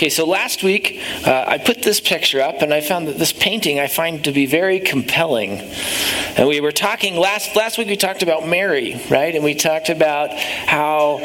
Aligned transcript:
Okay, 0.00 0.08
so 0.08 0.24
last 0.24 0.62
week 0.62 0.98
uh, 1.26 1.44
I 1.46 1.58
put 1.58 1.82
this 1.82 2.00
picture 2.00 2.40
up 2.40 2.62
and 2.62 2.72
I 2.72 2.80
found 2.80 3.06
that 3.08 3.18
this 3.18 3.34
painting 3.34 3.78
I 3.78 3.86
find 3.86 4.24
to 4.24 4.32
be 4.32 4.46
very 4.46 4.80
compelling. 4.80 5.60
And 6.38 6.48
we 6.48 6.62
were 6.62 6.72
talking 6.72 7.16
last 7.16 7.54
last 7.54 7.76
week 7.76 7.88
we 7.88 7.98
talked 7.98 8.22
about 8.22 8.48
Mary, 8.48 8.98
right? 9.10 9.34
And 9.34 9.44
we 9.44 9.54
talked 9.54 9.90
about 9.90 10.32
how 10.32 11.20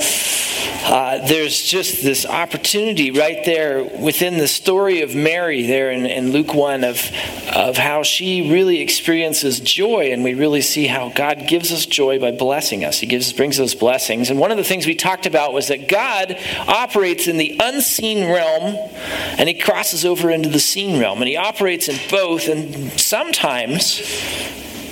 uh, 0.85 1.25
there's 1.25 1.63
just 1.63 2.03
this 2.03 2.25
opportunity 2.25 3.09
right 3.09 3.43
there 3.43 3.83
within 3.83 4.37
the 4.37 4.47
story 4.47 5.01
of 5.01 5.15
Mary 5.15 5.65
there 5.65 5.89
in, 5.91 6.05
in 6.05 6.31
Luke 6.31 6.53
1 6.53 6.83
of, 6.83 7.11
of 7.55 7.75
how 7.75 8.03
she 8.03 8.51
really 8.51 8.81
experiences 8.81 9.59
joy. 9.59 10.11
And 10.11 10.23
we 10.23 10.35
really 10.35 10.61
see 10.61 10.85
how 10.85 11.09
God 11.09 11.47
gives 11.47 11.71
us 11.71 11.87
joy 11.87 12.19
by 12.19 12.31
blessing 12.31 12.85
us. 12.85 12.99
He 12.99 13.07
gives 13.07 13.33
brings 13.33 13.57
those 13.57 13.73
blessings. 13.73 14.29
And 14.29 14.39
one 14.39 14.51
of 14.51 14.57
the 14.57 14.63
things 14.63 14.85
we 14.85 14.95
talked 14.95 15.25
about 15.25 15.53
was 15.53 15.69
that 15.69 15.87
God 15.87 16.37
operates 16.67 17.27
in 17.27 17.37
the 17.37 17.55
unseen 17.59 18.31
realm 18.31 18.64
and 18.73 19.47
he 19.47 19.55
crosses 19.55 20.05
over 20.05 20.31
into 20.31 20.49
the 20.49 20.59
seen 20.59 20.99
realm. 20.99 21.19
And 21.19 21.27
he 21.27 21.37
operates 21.37 21.87
in 21.87 21.97
both. 22.09 22.47
And 22.47 22.91
sometimes 22.99 24.01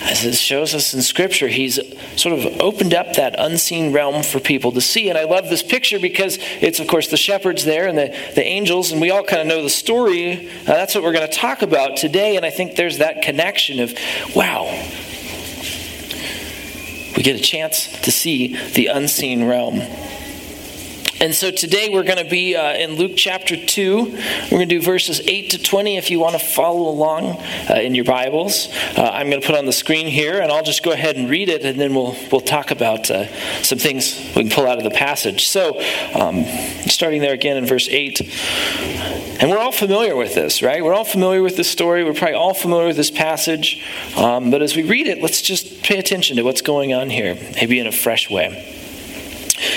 as 0.03 0.25
it 0.25 0.35
shows 0.35 0.75
us 0.75 0.93
in 0.93 1.01
Scripture, 1.01 1.47
he's 1.47 1.79
sort 2.17 2.37
of 2.37 2.59
opened 2.59 2.93
up 2.93 3.13
that 3.13 3.35
unseen 3.37 3.93
realm 3.93 4.21
for 4.21 4.39
people 4.39 4.73
to 4.73 4.81
see. 4.81 5.07
And 5.07 5.17
I 5.17 5.23
love 5.23 5.49
this 5.49 5.63
picture 5.63 5.97
because 5.97 6.39
it's, 6.59 6.79
of 6.79 6.87
course, 6.87 7.07
the 7.07 7.17
shepherds 7.17 7.63
there 7.63 7.87
and 7.87 7.97
the, 7.97 8.09
the 8.35 8.43
angels, 8.45 8.91
and 8.91 8.99
we 8.99 9.11
all 9.11 9.23
kind 9.23 9.41
of 9.41 9.47
know 9.47 9.63
the 9.63 9.69
story. 9.69 10.49
Uh, 10.49 10.63
that's 10.65 10.93
what 10.93 11.05
we're 11.05 11.13
going 11.13 11.29
to 11.29 11.33
talk 11.33 11.61
about 11.61 11.95
today. 11.95 12.35
And 12.35 12.45
I 12.45 12.49
think 12.49 12.75
there's 12.75 12.97
that 12.97 13.21
connection 13.21 13.79
of, 13.79 13.93
wow, 14.35 14.65
we 17.15 17.23
get 17.23 17.37
a 17.37 17.43
chance 17.43 17.87
to 18.01 18.11
see 18.11 18.57
the 18.71 18.87
unseen 18.87 19.45
realm. 19.45 19.79
And 21.23 21.33
so 21.33 21.51
today 21.51 21.87
we're 21.87 22.03
going 22.03 22.21
to 22.21 22.29
be 22.29 22.53
uh, 22.57 22.73
in 22.73 22.97
Luke 22.97 23.13
chapter 23.15 23.55
2. 23.55 24.03
We're 24.03 24.49
going 24.49 24.59
to 24.59 24.65
do 24.65 24.81
verses 24.81 25.21
8 25.21 25.51
to 25.51 25.57
20 25.57 25.95
if 25.95 26.11
you 26.11 26.19
want 26.19 26.37
to 26.37 26.45
follow 26.45 26.89
along 26.89 27.37
uh, 27.69 27.75
in 27.75 27.95
your 27.95 28.03
Bibles. 28.03 28.67
Uh, 28.97 29.09
I'm 29.13 29.29
going 29.29 29.41
to 29.41 29.47
put 29.47 29.57
on 29.57 29.65
the 29.65 29.71
screen 29.71 30.07
here 30.07 30.41
and 30.41 30.51
I'll 30.51 30.65
just 30.65 30.83
go 30.83 30.91
ahead 30.91 31.15
and 31.15 31.29
read 31.29 31.47
it 31.47 31.63
and 31.63 31.79
then 31.79 31.95
we'll, 31.95 32.17
we'll 32.29 32.41
talk 32.41 32.71
about 32.71 33.09
uh, 33.09 33.27
some 33.63 33.77
things 33.77 34.19
we 34.35 34.41
can 34.41 34.49
pull 34.49 34.67
out 34.67 34.79
of 34.79 34.83
the 34.83 34.89
passage. 34.89 35.47
So, 35.47 35.79
um, 36.13 36.43
starting 36.89 37.21
there 37.21 37.33
again 37.33 37.55
in 37.55 37.65
verse 37.65 37.87
8. 37.89 38.19
And 39.39 39.49
we're 39.49 39.59
all 39.59 39.71
familiar 39.71 40.17
with 40.17 40.35
this, 40.35 40.61
right? 40.61 40.83
We're 40.83 40.93
all 40.93 41.05
familiar 41.05 41.41
with 41.41 41.55
this 41.55 41.71
story. 41.71 42.03
We're 42.03 42.15
probably 42.15 42.35
all 42.35 42.53
familiar 42.53 42.87
with 42.87 42.97
this 42.97 43.11
passage. 43.11 43.81
Um, 44.17 44.51
but 44.51 44.61
as 44.61 44.75
we 44.75 44.83
read 44.83 45.07
it, 45.07 45.21
let's 45.21 45.41
just 45.41 45.83
pay 45.83 45.99
attention 45.99 46.35
to 46.35 46.43
what's 46.43 46.61
going 46.61 46.93
on 46.93 47.09
here, 47.09 47.35
maybe 47.55 47.79
in 47.79 47.87
a 47.87 47.93
fresh 47.93 48.29
way. 48.29 48.81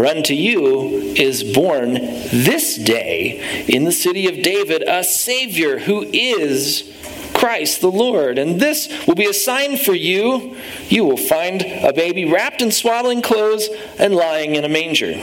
For 0.00 0.06
unto 0.06 0.32
you 0.32 1.12
is 1.14 1.44
born 1.44 1.92
this 1.92 2.76
day 2.76 3.66
in 3.68 3.84
the 3.84 3.92
city 3.92 4.28
of 4.28 4.42
David 4.42 4.82
a 4.88 5.04
Savior 5.04 5.78
who 5.78 6.08
is 6.10 6.90
Christ 7.34 7.82
the 7.82 7.90
Lord. 7.90 8.38
And 8.38 8.58
this 8.58 8.88
will 9.06 9.14
be 9.14 9.26
a 9.26 9.34
sign 9.34 9.76
for 9.76 9.92
you. 9.92 10.56
You 10.88 11.04
will 11.04 11.18
find 11.18 11.60
a 11.60 11.92
baby 11.92 12.24
wrapped 12.24 12.62
in 12.62 12.72
swaddling 12.72 13.20
clothes 13.20 13.68
and 13.98 14.14
lying 14.14 14.54
in 14.54 14.64
a 14.64 14.70
manger. 14.70 15.22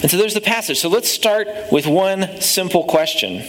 And 0.00 0.10
so 0.10 0.16
there's 0.16 0.34
the 0.34 0.40
passage. 0.40 0.78
So 0.78 0.88
let's 0.88 1.10
start 1.10 1.48
with 1.72 1.86
one 1.86 2.40
simple 2.40 2.84
question 2.84 3.42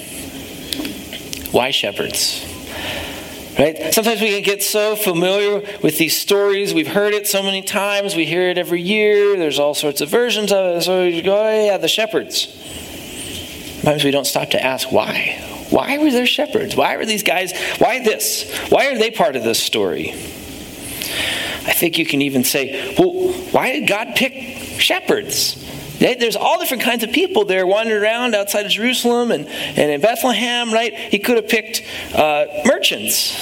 Why 1.52 1.72
shepherds? 1.72 2.46
Right? 3.58 3.94
Sometimes 3.94 4.22
we 4.22 4.30
can 4.30 4.44
get 4.44 4.64
so 4.64 4.96
familiar 4.96 5.62
with 5.84 5.98
these 5.98 6.16
stories. 6.16 6.74
We've 6.74 6.88
heard 6.88 7.14
it 7.14 7.28
so 7.28 7.44
many 7.44 7.62
times. 7.62 8.16
We 8.16 8.26
hear 8.26 8.44
it 8.50 8.58
every 8.58 8.82
year. 8.82 9.38
There's 9.38 9.60
all 9.60 9.74
sorts 9.74 10.00
of 10.00 10.08
versions 10.08 10.54
of 10.54 10.78
it. 10.78 10.82
So 10.84 11.04
you 11.04 11.22
go, 11.22 11.36
oh, 11.36 11.66
yeah, 11.66 11.78
the 11.78 11.90
shepherds. 11.90 12.48
Sometimes 13.82 14.06
we 14.06 14.12
don't 14.12 14.26
stop 14.26 14.52
to 14.52 14.64
ask 14.64 14.92
why. 14.92 15.44
Why 15.72 15.98
were 15.98 16.10
there 16.10 16.26
shepherds? 16.26 16.76
Why 16.76 16.96
were 16.96 17.06
these 17.06 17.24
guys? 17.24 17.52
Why 17.80 18.00
this? 18.00 18.50
Why 18.70 18.88
are 18.88 18.98
they 18.98 19.12
part 19.12 19.36
of 19.36 19.44
this 19.44 19.62
story? 19.62 20.12
I 20.12 21.74
think 21.74 21.98
you 21.98 22.06
can 22.06 22.22
even 22.22 22.46
say, 22.46 22.96
well, 22.98 23.34
why 23.52 23.74
did 23.74 23.88
God 23.88 24.16
pick 24.16 24.80
shepherds? 24.80 25.58
There's 26.00 26.38
all 26.38 26.60
different 26.60 26.84
kinds 26.84 27.04
of 27.04 27.12
people 27.12 27.44
there 27.44 27.68
wandering 27.68 28.02
around 28.02 28.34
outside 28.34 28.66
of 28.66 28.72
Jerusalem 28.72 29.32
and, 29.32 29.48
and 29.48 29.92
in 29.92 30.00
Bethlehem, 30.00 30.74
right? 30.74 30.94
He 30.94 31.20
could 31.20 31.36
have 31.36 31.50
picked 31.50 31.84
uh, 32.16 32.46
merchants 32.66 33.38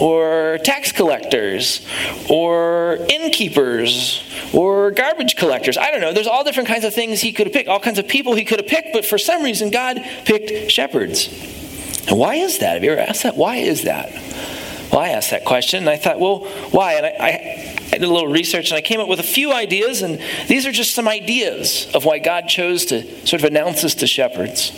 or 0.00 0.58
tax 0.64 0.92
collectors 0.92 1.86
or 2.30 2.98
innkeepers 3.10 4.22
or 4.54 4.90
garbage 4.90 5.36
collectors. 5.36 5.76
I 5.76 5.90
don't 5.90 6.00
know. 6.00 6.12
There's 6.14 6.26
all 6.26 6.44
different 6.44 6.68
kinds 6.68 6.84
of 6.84 6.94
things 6.94 7.20
he 7.20 7.32
could 7.32 7.46
have 7.46 7.54
picked, 7.54 7.68
all 7.68 7.80
kinds 7.80 7.98
of 7.98 8.08
people 8.08 8.34
he 8.34 8.44
could 8.44 8.58
have 8.58 8.68
picked, 8.68 8.94
but 8.94 9.04
for 9.04 9.18
some 9.18 9.42
reason, 9.42 9.70
God 9.70 10.00
picked 10.24 10.70
shepherds. 10.70 11.28
And 12.08 12.18
why 12.18 12.36
is 12.36 12.58
that? 12.58 12.74
Have 12.74 12.84
you 12.84 12.92
ever 12.92 13.00
asked 13.00 13.24
that? 13.24 13.36
Why 13.36 13.56
is 13.56 13.82
that? 13.82 14.12
Well, 14.92 15.00
I 15.00 15.08
asked 15.10 15.30
that 15.30 15.44
question 15.44 15.80
and 15.80 15.90
I 15.90 15.96
thought, 15.96 16.20
well, 16.20 16.46
why? 16.70 16.94
And 16.94 17.06
I, 17.06 17.16
I 17.20 17.75
I 17.96 17.98
did 17.98 18.10
a 18.10 18.12
little 18.12 18.28
research 18.28 18.68
and 18.70 18.76
I 18.76 18.82
came 18.82 19.00
up 19.00 19.08
with 19.08 19.20
a 19.20 19.22
few 19.22 19.54
ideas, 19.54 20.02
and 20.02 20.20
these 20.48 20.66
are 20.66 20.70
just 20.70 20.94
some 20.94 21.08
ideas 21.08 21.90
of 21.94 22.04
why 22.04 22.18
God 22.18 22.46
chose 22.46 22.84
to 22.86 23.26
sort 23.26 23.40
of 23.42 23.44
announce 23.44 23.80
this 23.80 23.94
to 23.96 24.06
shepherds. 24.06 24.70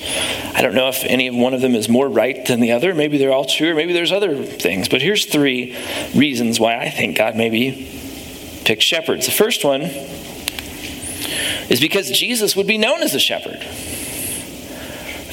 I 0.54 0.62
don't 0.62 0.76
know 0.76 0.88
if 0.88 1.02
any 1.02 1.28
one 1.28 1.52
of 1.52 1.60
them 1.60 1.74
is 1.74 1.88
more 1.88 2.08
right 2.08 2.46
than 2.46 2.60
the 2.60 2.70
other. 2.70 2.94
Maybe 2.94 3.18
they're 3.18 3.32
all 3.32 3.44
true, 3.44 3.72
or 3.72 3.74
maybe 3.74 3.92
there's 3.92 4.12
other 4.12 4.44
things. 4.44 4.88
But 4.88 5.02
here's 5.02 5.24
three 5.24 5.76
reasons 6.14 6.60
why 6.60 6.76
I 6.76 6.90
think 6.90 7.16
God 7.16 7.34
maybe 7.34 7.90
picked 8.64 8.82
shepherds. 8.82 9.26
The 9.26 9.32
first 9.32 9.64
one 9.64 9.82
is 11.70 11.80
because 11.80 12.12
Jesus 12.12 12.54
would 12.54 12.68
be 12.68 12.78
known 12.78 13.02
as 13.02 13.16
a 13.16 13.20
shepherd. 13.20 13.66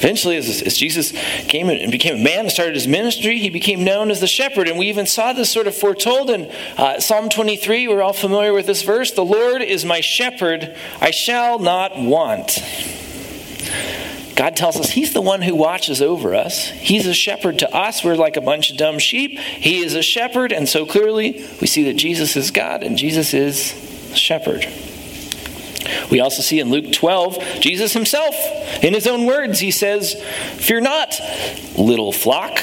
Eventually, 0.06 0.36
as, 0.36 0.62
as, 0.62 0.76
Jesus 0.76 1.10
came 1.48 1.68
and 1.68 1.90
became 1.90 2.14
a 2.14 2.22
man 2.22 2.40
and 2.42 2.50
started 2.52 2.76
his 2.76 2.86
ministry, 2.86 3.40
he 3.40 3.50
became 3.50 3.82
known 3.82 4.08
as 4.08 4.20
the 4.20 4.28
shepherd. 4.28 4.68
And 4.68 4.78
we 4.78 4.86
even 4.86 5.04
saw 5.04 5.32
this 5.32 5.50
sort 5.50 5.66
of 5.66 5.74
foretold 5.74 6.30
in 6.30 6.48
uh, 6.78 7.00
Psalm 7.00 7.28
23. 7.28 7.88
We're 7.88 8.02
all 8.02 8.12
familiar 8.12 8.52
with 8.52 8.66
this 8.66 8.82
verse 8.82 9.10
The 9.10 9.24
Lord 9.24 9.62
is 9.62 9.84
my 9.84 10.00
shepherd, 10.00 10.76
I 11.00 11.10
shall 11.10 11.58
not 11.58 11.98
want. 11.98 12.62
God 14.36 14.54
tells 14.54 14.76
us 14.76 14.90
He's 14.90 15.12
the 15.12 15.20
one 15.20 15.42
who 15.42 15.56
watches 15.56 16.00
over 16.00 16.36
us. 16.36 16.68
He's 16.68 17.08
a 17.08 17.14
shepherd 17.14 17.58
to 17.58 17.74
us. 17.74 18.04
We're 18.04 18.14
like 18.14 18.36
a 18.36 18.40
bunch 18.40 18.70
of 18.70 18.76
dumb 18.76 19.00
sheep. 19.00 19.40
He 19.40 19.80
is 19.80 19.96
a 19.96 20.02
shepherd. 20.02 20.52
And 20.52 20.68
so 20.68 20.86
clearly, 20.86 21.44
we 21.60 21.66
see 21.66 21.82
that 21.82 21.94
Jesus 21.94 22.36
is 22.36 22.52
God 22.52 22.84
and 22.84 22.96
Jesus 22.96 23.34
is 23.34 23.74
shepherd. 24.14 24.68
We 26.10 26.20
also 26.20 26.42
see 26.42 26.60
in 26.60 26.70
Luke 26.70 26.92
12, 26.92 27.60
Jesus 27.60 27.92
himself, 27.92 28.34
in 28.82 28.94
his 28.94 29.06
own 29.06 29.26
words, 29.26 29.60
he 29.60 29.70
says, 29.70 30.14
Fear 30.56 30.82
not, 30.82 31.20
little 31.76 32.12
flock, 32.12 32.58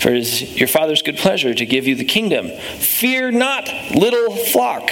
for 0.00 0.10
it 0.10 0.18
is 0.18 0.58
your 0.58 0.68
Father's 0.68 1.02
good 1.02 1.16
pleasure 1.16 1.54
to 1.54 1.66
give 1.66 1.86
you 1.86 1.94
the 1.94 2.04
kingdom. 2.04 2.50
Fear 2.78 3.32
not, 3.32 3.68
little 3.90 4.34
flock. 4.36 4.90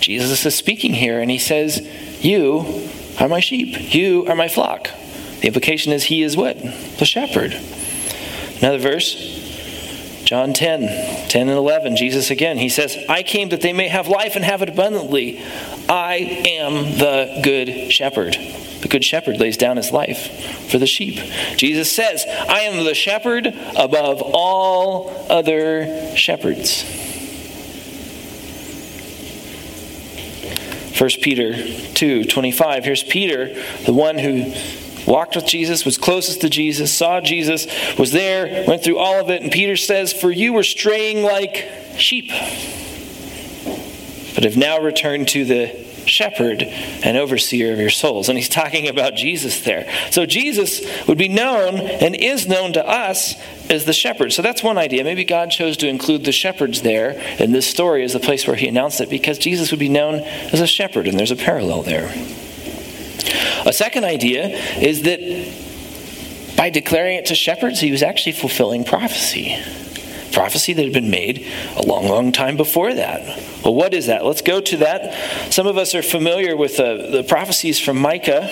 Jesus 0.00 0.44
is 0.44 0.54
speaking 0.54 0.94
here, 0.94 1.20
and 1.20 1.30
he 1.30 1.38
says, 1.38 1.86
You 2.20 2.88
are 3.20 3.28
my 3.28 3.40
sheep, 3.40 3.94
you 3.94 4.26
are 4.26 4.36
my 4.36 4.48
flock. 4.48 4.90
The 5.40 5.48
implication 5.48 5.92
is 5.92 6.04
he 6.04 6.22
is 6.22 6.36
what? 6.36 6.60
The 6.98 7.04
shepherd. 7.04 7.52
Another 8.58 8.78
verse, 8.78 9.35
John 10.26 10.52
10, 10.52 11.28
10 11.28 11.48
and 11.48 11.56
11, 11.56 11.94
Jesus 11.94 12.32
again, 12.32 12.58
he 12.58 12.68
says, 12.68 12.98
I 13.08 13.22
came 13.22 13.50
that 13.50 13.60
they 13.60 13.72
may 13.72 13.86
have 13.86 14.08
life 14.08 14.34
and 14.34 14.44
have 14.44 14.60
it 14.60 14.68
abundantly. 14.68 15.40
I 15.88 16.16
am 16.48 16.98
the 16.98 17.40
good 17.44 17.92
shepherd. 17.92 18.36
The 18.80 18.88
good 18.88 19.04
shepherd 19.04 19.38
lays 19.38 19.56
down 19.56 19.76
his 19.76 19.92
life 19.92 20.68
for 20.68 20.78
the 20.78 20.86
sheep. 20.86 21.20
Jesus 21.56 21.92
says, 21.92 22.24
I 22.26 22.62
am 22.62 22.84
the 22.84 22.92
shepherd 22.92 23.46
above 23.76 24.20
all 24.20 25.10
other 25.30 26.16
shepherds. 26.16 26.82
1 30.98 31.10
Peter 31.22 31.54
2 31.94 32.24
25. 32.24 32.84
Here's 32.84 33.04
Peter, 33.04 33.54
the 33.84 33.92
one 33.92 34.18
who 34.18 34.52
walked 35.06 35.36
with 35.36 35.46
Jesus, 35.46 35.84
was 35.84 35.98
closest 35.98 36.40
to 36.40 36.50
Jesus, 36.50 36.92
saw 36.92 37.20
Jesus, 37.20 37.66
was 37.98 38.12
there, 38.12 38.64
went 38.66 38.82
through 38.82 38.98
all 38.98 39.20
of 39.20 39.30
it. 39.30 39.42
And 39.42 39.52
Peter 39.52 39.76
says, 39.76 40.12
For 40.12 40.30
you 40.30 40.52
were 40.52 40.64
straying 40.64 41.22
like 41.22 41.68
sheep, 41.96 42.28
but 44.34 44.44
have 44.44 44.56
now 44.56 44.80
returned 44.80 45.28
to 45.28 45.44
the 45.44 45.86
shepherd 46.06 46.62
and 46.62 47.16
overseer 47.16 47.72
of 47.72 47.78
your 47.78 47.90
souls. 47.90 48.28
And 48.28 48.38
he's 48.38 48.48
talking 48.48 48.88
about 48.88 49.14
Jesus 49.14 49.60
there. 49.60 49.90
So 50.10 50.26
Jesus 50.26 50.80
would 51.06 51.18
be 51.18 51.28
known 51.28 51.78
and 51.78 52.14
is 52.14 52.46
known 52.46 52.72
to 52.74 52.88
us 52.88 53.34
as 53.68 53.84
the 53.84 53.92
shepherd. 53.92 54.32
So 54.32 54.42
that's 54.42 54.62
one 54.62 54.78
idea. 54.78 55.04
Maybe 55.04 55.24
God 55.24 55.50
chose 55.50 55.76
to 55.78 55.88
include 55.88 56.24
the 56.24 56.32
shepherds 56.32 56.82
there 56.82 57.20
in 57.38 57.52
this 57.52 57.68
story 57.68 58.04
as 58.04 58.12
the 58.12 58.20
place 58.20 58.46
where 58.46 58.56
he 58.56 58.68
announced 58.68 59.00
it 59.00 59.10
because 59.10 59.38
Jesus 59.38 59.70
would 59.70 59.80
be 59.80 59.88
known 59.88 60.16
as 60.16 60.60
a 60.60 60.66
shepherd, 60.66 61.06
and 61.06 61.18
there's 61.18 61.30
a 61.30 61.36
parallel 61.36 61.82
there. 61.82 62.12
A 63.66 63.72
second 63.72 64.04
idea 64.04 64.48
is 64.80 65.02
that 65.02 65.20
by 66.56 66.70
declaring 66.70 67.16
it 67.16 67.26
to 67.26 67.34
shepherds, 67.34 67.80
he 67.80 67.90
was 67.90 68.02
actually 68.02 68.32
fulfilling 68.32 68.84
prophecy. 68.84 69.60
Prophecy 70.32 70.72
that 70.72 70.84
had 70.84 70.92
been 70.92 71.10
made 71.10 71.46
a 71.76 71.82
long, 71.82 72.06
long 72.06 72.30
time 72.30 72.56
before 72.56 72.94
that. 72.94 73.22
Well, 73.64 73.74
what 73.74 73.92
is 73.92 74.06
that? 74.06 74.24
Let's 74.24 74.42
go 74.42 74.60
to 74.60 74.76
that. 74.78 75.52
Some 75.52 75.66
of 75.66 75.76
us 75.76 75.94
are 75.94 76.02
familiar 76.02 76.56
with 76.56 76.76
the, 76.76 77.08
the 77.10 77.24
prophecies 77.24 77.80
from 77.80 77.98
Micah. 77.98 78.48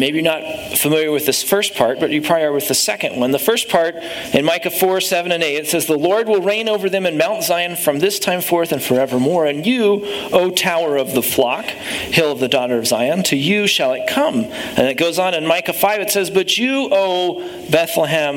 Maybe 0.00 0.16
you're 0.16 0.24
not 0.24 0.78
familiar 0.78 1.12
with 1.12 1.26
this 1.26 1.42
first 1.42 1.74
part, 1.74 2.00
but 2.00 2.10
you 2.10 2.22
probably 2.22 2.44
are 2.44 2.52
with 2.52 2.68
the 2.68 2.74
second 2.74 3.20
one. 3.20 3.32
The 3.32 3.38
first 3.38 3.68
part 3.68 3.96
in 4.32 4.46
Micah 4.46 4.70
4, 4.70 4.98
7, 4.98 5.30
and 5.30 5.42
8, 5.42 5.56
it 5.56 5.66
says, 5.66 5.84
The 5.84 5.98
Lord 5.98 6.26
will 6.26 6.40
reign 6.40 6.70
over 6.70 6.88
them 6.88 7.04
in 7.04 7.18
Mount 7.18 7.44
Zion 7.44 7.76
from 7.76 7.98
this 7.98 8.18
time 8.18 8.40
forth 8.40 8.72
and 8.72 8.82
forevermore. 8.82 9.44
And 9.44 9.66
you, 9.66 10.00
O 10.32 10.50
tower 10.50 10.96
of 10.96 11.12
the 11.12 11.22
flock, 11.22 11.66
hill 11.66 12.32
of 12.32 12.40
the 12.40 12.48
daughter 12.48 12.78
of 12.78 12.86
Zion, 12.86 13.22
to 13.24 13.36
you 13.36 13.66
shall 13.66 13.92
it 13.92 14.08
come. 14.08 14.44
And 14.44 14.86
it 14.86 14.96
goes 14.96 15.18
on 15.18 15.34
in 15.34 15.46
Micah 15.46 15.74
5, 15.74 16.00
it 16.00 16.10
says, 16.10 16.30
But 16.30 16.56
you, 16.56 16.88
O 16.90 17.68
Bethlehem 17.70 18.36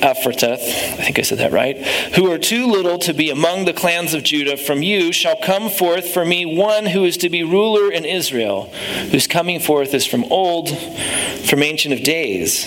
Ephratah, 0.00 0.54
I 0.54 1.04
think 1.04 1.20
I 1.20 1.22
said 1.22 1.38
that 1.38 1.52
right, 1.52 1.76
who 2.16 2.28
are 2.32 2.38
too 2.38 2.66
little 2.66 2.98
to 2.98 3.14
be 3.14 3.30
among 3.30 3.66
the 3.66 3.72
clans 3.72 4.14
of 4.14 4.24
Judah, 4.24 4.56
from 4.56 4.82
you 4.82 5.12
shall 5.12 5.36
come 5.36 5.70
forth 5.70 6.08
for 6.08 6.24
me 6.24 6.44
one 6.44 6.86
who 6.86 7.04
is 7.04 7.16
to 7.18 7.30
be 7.30 7.44
ruler 7.44 7.92
in 7.92 8.04
Israel, 8.04 8.64
whose 9.12 9.28
coming 9.28 9.60
forth 9.60 9.94
is 9.94 10.04
from 10.04 10.24
old 10.24 10.70
from 11.46 11.62
Ancient 11.62 11.94
of 11.94 12.02
Days. 12.02 12.66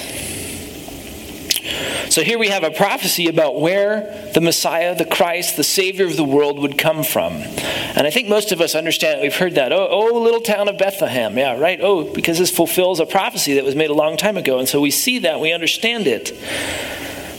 So 2.10 2.24
here 2.24 2.40
we 2.40 2.48
have 2.48 2.64
a 2.64 2.72
prophecy 2.72 3.28
about 3.28 3.60
where 3.60 4.30
the 4.34 4.42
Messiah, 4.42 4.96
the 4.96 5.06
Christ, 5.06 5.58
the 5.58 5.64
Savior 5.64 6.06
of 6.06 6.16
the 6.16 6.24
world 6.24 6.60
would 6.60 6.78
come 6.78 7.04
from. 7.04 7.34
And 7.34 8.08
I 8.08 8.10
think 8.10 8.30
most 8.30 8.52
of 8.52 8.62
us 8.62 8.76
understand, 8.76 9.22
we've 9.22 9.36
heard 9.36 9.56
that. 9.56 9.74
Oh, 9.74 9.88
oh, 9.90 10.20
little 10.22 10.42
town 10.42 10.70
of 10.70 10.78
Bethlehem. 10.78 11.38
Yeah, 11.38 11.60
right. 11.60 11.80
Oh, 11.82 12.12
because 12.14 12.40
this 12.40 12.50
fulfills 12.50 13.00
a 13.00 13.06
prophecy 13.06 13.56
that 13.56 13.66
was 13.66 13.76
made 13.76 13.90
a 13.90 13.94
long 13.94 14.18
time 14.18 14.38
ago. 14.38 14.58
And 14.58 14.70
so 14.70 14.80
we 14.80 14.92
see 14.92 15.20
that, 15.20 15.40
we 15.40 15.52
understand 15.52 16.08
it. 16.08 16.32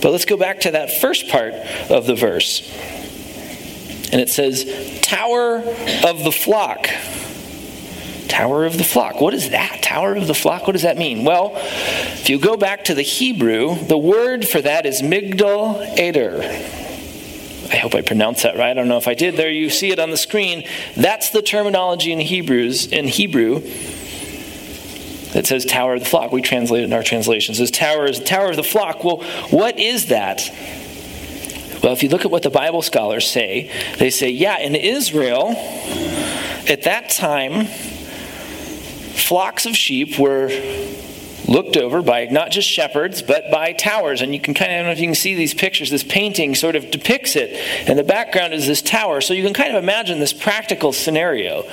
But 0.03 0.13
let's 0.13 0.27
go 0.27 0.37
back 0.37 0.61
to 0.61 0.73
that 0.73 0.93
first 0.93 1.29
part 1.29 1.55
of 1.91 2.07
the 2.07 2.15
verse. 2.15 2.63
And 4.13 4.21
it 4.21 4.29
says, 4.29 5.01
Tower 5.03 5.59
of 6.05 6.25
the 6.25 6.33
flock. 6.33 6.89
Tower 8.29 8.67
of 8.67 8.77
the 8.77 8.85
flock. 8.85 9.21
What 9.21 9.35
is 9.35 9.51
that? 9.51 9.83
Tower 9.83 10.15
of 10.15 10.27
the 10.27 10.35
flock? 10.35 10.67
What 10.67 10.75
does 10.75 10.83
that 10.83 10.99
mean? 10.99 11.25
Well, 11.25 11.53
if 11.57 12.29
you 12.29 12.39
go 12.39 12.57
back 12.57 12.85
to 12.85 12.95
the 12.95 13.03
Hebrew, 13.03 13.75
the 13.75 13.99
word 13.99 14.47
for 14.47 14.61
that 14.61 14.87
is 14.87 15.03
Migdal 15.03 15.99
Eder. 15.99 16.43
I 17.71 17.77
hope 17.77 17.95
I 17.95 18.03
pronounced 18.03 18.45
that 18.45 18.57
right. 18.57 18.71
I 18.71 18.75
don't 18.75 18.89
know 18.89 18.97
if 18.97 19.09
I 19.09 19.15
did. 19.15 19.37
There 19.37 19.51
you 19.51 19.71
see 19.71 19.91
it 19.91 19.99
on 19.99 20.11
the 20.11 20.17
screen. 20.17 20.65
That's 20.97 21.31
the 21.31 21.43
terminology 21.43 22.13
in 22.13 22.21
Hebrews 22.21 22.87
in 22.87 23.09
Hebrew 23.09 23.61
that 25.33 25.47
says 25.47 25.65
tower 25.67 25.95
of 25.95 26.01
the 26.01 26.07
flock. 26.07 26.33
We 26.33 26.41
translate 26.41 26.83
it 26.83 26.87
in 26.87 26.93
our 26.93 27.03
translations 27.03 27.61
as 27.61 27.71
tower 27.71 28.07
is 28.07 28.21
tower 28.21 28.51
of 28.51 28.57
the 28.57 28.63
flock. 28.63 29.05
Well, 29.05 29.23
what 29.51 29.79
is 29.79 30.07
that? 30.07 30.51
Well, 31.83 31.93
if 31.93 32.03
you 32.03 32.09
look 32.09 32.25
at 32.25 32.31
what 32.31 32.43
the 32.43 32.51
Bible 32.51 32.83
scholars 32.83 33.31
say, 33.31 33.71
they 33.99 34.11
say, 34.11 34.31
yeah, 34.31 34.59
in 34.59 34.75
Israel, 34.75 35.51
at 36.69 36.83
that 36.83 37.11
time, 37.11 37.69
flocks 39.19 39.67
of 39.67 39.77
sheep 39.77 40.19
were 40.19 40.49
looked 41.49 41.79
over 41.79 42.03
by 42.03 42.27
not 42.27 42.51
just 42.51 42.69
shepherds, 42.69 43.23
but 43.23 43.51
by 43.51 43.73
towers. 43.73 44.21
And 44.21 44.35
you 44.35 44.41
can 44.41 44.55
kind 44.55 44.71
of, 44.71 44.75
I 44.75 44.79
don't 44.79 44.87
know 44.87 44.93
if 44.93 45.01
you 45.01 45.07
can 45.07 45.15
see 45.15 45.35
these 45.35 45.55
pictures, 45.55 45.91
this 45.91 46.05
painting 46.05 46.55
sort 46.55 46.77
of 46.77 46.91
depicts 46.91 47.37
it. 47.37 47.53
And 47.89 47.99
the 47.99 48.05
background 48.05 48.53
is 48.53 48.67
this 48.67 48.83
tower. 48.83 49.21
So 49.21 49.33
you 49.33 49.43
can 49.43 49.55
kind 49.55 49.75
of 49.75 49.83
imagine 49.83 50.21
this 50.21 50.35
practical 50.35 50.93
scenario. 50.93 51.65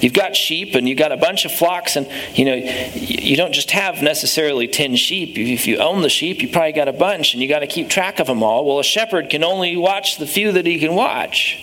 You've 0.00 0.12
got 0.12 0.34
sheep 0.34 0.74
and 0.74 0.88
you've 0.88 0.98
got 0.98 1.12
a 1.12 1.16
bunch 1.16 1.44
of 1.44 1.52
flocks, 1.52 1.94
and 1.94 2.08
you 2.34 2.44
know, 2.44 2.54
you 2.54 3.36
don't 3.36 3.52
just 3.52 3.70
have 3.70 4.02
necessarily 4.02 4.66
10 4.66 4.96
sheep. 4.96 5.38
If 5.38 5.66
you 5.68 5.78
own 5.78 6.02
the 6.02 6.10
sheep, 6.10 6.42
you 6.42 6.48
probably 6.48 6.72
got 6.72 6.88
a 6.88 6.92
bunch 6.92 7.32
and 7.32 7.42
you 7.42 7.48
got 7.48 7.60
to 7.60 7.68
keep 7.68 7.88
track 7.88 8.18
of 8.18 8.26
them 8.26 8.42
all. 8.42 8.66
Well, 8.66 8.80
a 8.80 8.84
shepherd 8.84 9.30
can 9.30 9.44
only 9.44 9.76
watch 9.76 10.18
the 10.18 10.26
few 10.26 10.52
that 10.52 10.66
he 10.66 10.78
can 10.78 10.94
watch. 10.94 11.58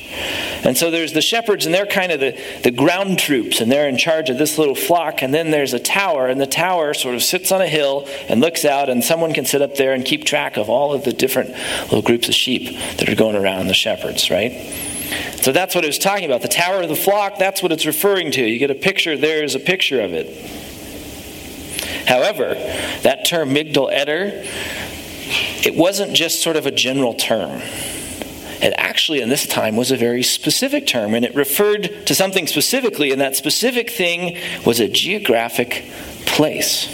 And 0.63 0.77
so 0.77 0.91
there's 0.91 1.13
the 1.13 1.21
shepherds, 1.21 1.65
and 1.65 1.73
they're 1.73 1.85
kind 1.85 2.11
of 2.11 2.19
the, 2.19 2.39
the 2.63 2.71
ground 2.71 3.19
troops, 3.19 3.61
and 3.61 3.71
they're 3.71 3.87
in 3.87 3.97
charge 3.97 4.29
of 4.29 4.37
this 4.37 4.57
little 4.57 4.75
flock. 4.75 5.21
And 5.21 5.33
then 5.33 5.51
there's 5.51 5.73
a 5.73 5.79
tower, 5.79 6.27
and 6.27 6.39
the 6.39 6.47
tower 6.47 6.93
sort 6.93 7.15
of 7.15 7.23
sits 7.23 7.51
on 7.51 7.61
a 7.61 7.67
hill 7.67 8.07
and 8.27 8.41
looks 8.41 8.65
out, 8.65 8.89
and 8.89 9.03
someone 9.03 9.33
can 9.33 9.45
sit 9.45 9.61
up 9.61 9.75
there 9.75 9.93
and 9.93 10.03
keep 10.03 10.25
track 10.25 10.57
of 10.57 10.69
all 10.69 10.93
of 10.93 11.03
the 11.03 11.13
different 11.13 11.51
little 11.83 12.01
groups 12.01 12.27
of 12.27 12.35
sheep 12.35 12.77
that 12.97 13.09
are 13.09 13.15
going 13.15 13.35
around 13.35 13.67
the 13.67 13.73
shepherds, 13.73 14.29
right? 14.29 14.51
So 15.41 15.51
that's 15.51 15.73
what 15.73 15.83
it 15.83 15.87
was 15.87 15.97
talking 15.97 16.25
about. 16.25 16.41
The 16.41 16.47
tower 16.47 16.81
of 16.81 16.89
the 16.89 16.95
flock, 16.95 17.37
that's 17.37 17.63
what 17.63 17.71
it's 17.71 17.85
referring 17.85 18.31
to. 18.31 18.45
You 18.45 18.59
get 18.59 18.71
a 18.71 18.75
picture, 18.75 19.17
there's 19.17 19.55
a 19.55 19.59
picture 19.59 20.01
of 20.01 20.13
it. 20.13 20.27
However, 22.07 22.55
that 23.03 23.25
term 23.25 23.49
Migdal 23.49 23.91
Eder, 23.91 24.43
it 25.63 25.75
wasn't 25.75 26.13
just 26.13 26.41
sort 26.41 26.55
of 26.55 26.65
a 26.65 26.71
general 26.71 27.13
term. 27.13 27.61
It 28.61 28.73
actually, 28.77 29.21
in 29.21 29.29
this 29.29 29.47
time, 29.47 29.77
was 29.77 29.91
a 29.91 29.97
very 29.97 30.21
specific 30.21 30.85
term, 30.85 31.13
and 31.13 31.23
it 31.23 31.33
referred 31.33 32.05
to 32.07 32.13
something 32.13 32.45
specifically, 32.45 33.11
and 33.11 33.21
that 33.21 33.35
specific 33.35 33.89
thing 33.89 34.37
was 34.65 34.79
a 34.79 34.89
geographic 34.89 35.85
place. 36.25 36.87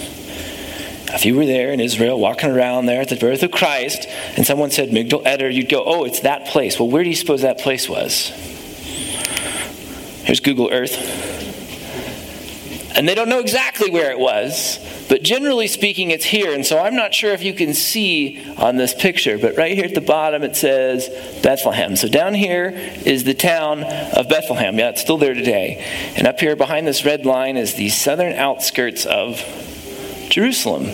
If 1.07 1.25
you 1.25 1.35
were 1.35 1.45
there 1.45 1.71
in 1.71 1.79
Israel, 1.79 2.19
walking 2.19 2.51
around 2.51 2.85
there 2.85 3.01
at 3.01 3.09
the 3.09 3.15
birth 3.15 3.41
of 3.41 3.51
Christ, 3.51 4.07
and 4.35 4.45
someone 4.45 4.69
said 4.69 4.89
Migdal 4.89 5.25
Eder, 5.25 5.49
you'd 5.49 5.69
go, 5.69 5.83
oh, 5.85 6.03
it's 6.03 6.19
that 6.21 6.47
place. 6.47 6.79
Well, 6.79 6.89
where 6.89 7.03
do 7.03 7.09
you 7.09 7.15
suppose 7.15 7.41
that 7.41 7.59
place 7.59 7.89
was? 7.89 8.29
Here's 10.25 10.39
Google 10.39 10.71
Earth. 10.71 10.95
And 12.95 13.07
they 13.07 13.15
don't 13.15 13.29
know 13.29 13.39
exactly 13.39 13.89
where 13.89 14.11
it 14.11 14.19
was, 14.19 14.79
but 15.07 15.23
generally 15.23 15.67
speaking, 15.67 16.11
it's 16.11 16.25
here. 16.25 16.53
And 16.53 16.65
so 16.65 16.79
I'm 16.79 16.95
not 16.95 17.13
sure 17.13 17.31
if 17.31 17.43
you 17.43 17.53
can 17.53 17.73
see 17.73 18.43
on 18.57 18.77
this 18.77 18.93
picture, 18.93 19.37
but 19.37 19.57
right 19.57 19.75
here 19.75 19.85
at 19.85 19.93
the 19.93 20.01
bottom 20.01 20.43
it 20.43 20.55
says 20.55 21.09
Bethlehem. 21.41 21.95
So 21.95 22.07
down 22.07 22.33
here 22.33 22.71
is 23.05 23.23
the 23.23 23.33
town 23.33 23.83
of 23.83 24.29
Bethlehem. 24.29 24.77
Yeah, 24.79 24.89
it's 24.89 25.01
still 25.01 25.17
there 25.17 25.33
today. 25.33 25.83
And 26.17 26.27
up 26.27 26.39
here 26.39 26.55
behind 26.55 26.87
this 26.87 27.05
red 27.05 27.25
line 27.25 27.57
is 27.57 27.75
the 27.75 27.89
southern 27.89 28.33
outskirts 28.33 29.05
of 29.05 29.41
Jerusalem. 30.29 30.85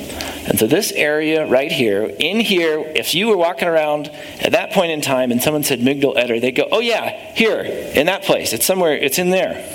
And 0.47 0.59
so 0.59 0.67
this 0.67 0.91
area 0.91 1.45
right 1.45 1.71
here, 1.71 2.03
in 2.19 2.39
here, 2.39 2.79
if 2.95 3.15
you 3.15 3.27
were 3.27 3.37
walking 3.37 3.67
around 3.67 4.07
at 4.41 4.51
that 4.51 4.71
point 4.71 4.91
in 4.91 5.01
time 5.01 5.31
and 5.31 5.41
someone 5.41 5.63
said 5.63 5.79
Migdal 5.79 6.17
Eder, 6.17 6.39
they'd 6.39 6.51
go, 6.51 6.67
oh 6.71 6.79
yeah, 6.79 7.33
here, 7.33 7.61
in 7.61 8.07
that 8.07 8.23
place. 8.23 8.51
It's 8.53 8.65
somewhere, 8.65 8.95
it's 8.95 9.19
in 9.19 9.29
there. 9.29 9.65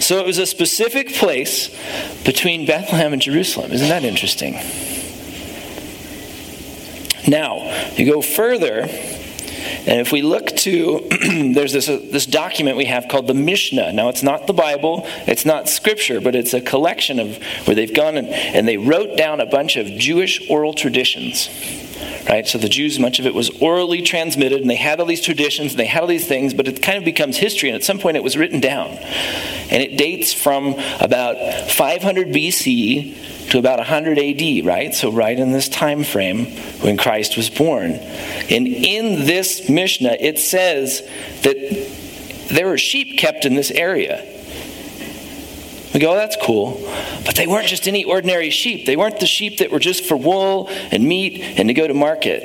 So 0.00 0.18
it 0.18 0.26
was 0.26 0.38
a 0.38 0.46
specific 0.46 1.14
place 1.14 1.68
between 2.24 2.66
Bethlehem 2.66 3.12
and 3.12 3.20
Jerusalem. 3.20 3.72
Isn't 3.72 3.88
that 3.88 4.04
interesting? 4.04 4.54
Now, 7.28 7.90
you 7.96 8.10
go 8.10 8.22
further, 8.22 8.88
And 9.86 10.00
if 10.00 10.12
we 10.12 10.22
look 10.22 10.48
to, 10.48 11.06
there's 11.54 11.72
this, 11.72 11.88
uh, 11.88 12.00
this 12.10 12.26
document 12.26 12.76
we 12.76 12.84
have 12.86 13.08
called 13.08 13.26
the 13.26 13.34
Mishnah. 13.34 13.92
Now, 13.92 14.08
it's 14.08 14.22
not 14.22 14.46
the 14.46 14.52
Bible, 14.52 15.02
it's 15.26 15.44
not 15.44 15.68
scripture, 15.68 16.20
but 16.20 16.34
it's 16.34 16.54
a 16.54 16.60
collection 16.60 17.18
of 17.18 17.38
where 17.66 17.74
they've 17.74 17.94
gone 17.94 18.16
and, 18.16 18.28
and 18.28 18.68
they 18.68 18.76
wrote 18.76 19.16
down 19.16 19.40
a 19.40 19.46
bunch 19.46 19.76
of 19.76 19.86
Jewish 19.86 20.48
oral 20.50 20.74
traditions. 20.74 21.48
Right? 22.28 22.46
So 22.46 22.58
the 22.58 22.68
Jews, 22.68 22.98
much 22.98 23.18
of 23.18 23.26
it 23.26 23.34
was 23.34 23.50
orally 23.60 24.02
transmitted, 24.02 24.60
and 24.60 24.68
they 24.68 24.76
had 24.76 25.00
all 25.00 25.06
these 25.06 25.22
traditions, 25.22 25.72
and 25.72 25.80
they 25.80 25.86
had 25.86 26.02
all 26.02 26.06
these 26.06 26.28
things, 26.28 26.52
but 26.52 26.68
it 26.68 26.82
kind 26.82 26.98
of 26.98 27.04
becomes 27.04 27.38
history, 27.38 27.70
and 27.70 27.76
at 27.76 27.84
some 27.84 27.98
point 27.98 28.16
it 28.16 28.22
was 28.22 28.36
written 28.36 28.60
down. 28.60 28.98
And 29.70 29.82
it 29.82 29.96
dates 29.98 30.32
from 30.32 30.76
about 31.00 31.70
500 31.70 32.28
BC 32.28 33.50
to 33.50 33.58
about 33.58 33.78
100 33.78 34.18
AD, 34.18 34.64
right? 34.64 34.94
So 34.94 35.10
right 35.10 35.38
in 35.38 35.52
this 35.52 35.68
time 35.68 36.04
frame 36.04 36.46
when 36.80 36.96
Christ 36.96 37.36
was 37.36 37.50
born. 37.50 37.92
And 37.92 38.66
in 38.66 39.26
this 39.26 39.68
Mishnah, 39.68 40.16
it 40.20 40.38
says 40.38 41.02
that 41.42 41.56
there 42.50 42.66
were 42.66 42.78
sheep 42.78 43.18
kept 43.18 43.44
in 43.44 43.54
this 43.54 43.70
area. 43.70 44.24
We 45.92 46.00
go, 46.00 46.12
oh, 46.12 46.16
that's 46.16 46.36
cool. 46.42 46.80
But 47.24 47.36
they 47.36 47.46
weren't 47.46 47.66
just 47.66 47.88
any 47.88 48.04
ordinary 48.04 48.50
sheep. 48.50 48.86
They 48.86 48.96
weren't 48.96 49.20
the 49.20 49.26
sheep 49.26 49.58
that 49.58 49.70
were 49.70 49.78
just 49.78 50.04
for 50.04 50.16
wool 50.16 50.68
and 50.90 51.04
meat 51.04 51.42
and 51.58 51.68
to 51.68 51.74
go 51.74 51.86
to 51.86 51.94
market. 51.94 52.42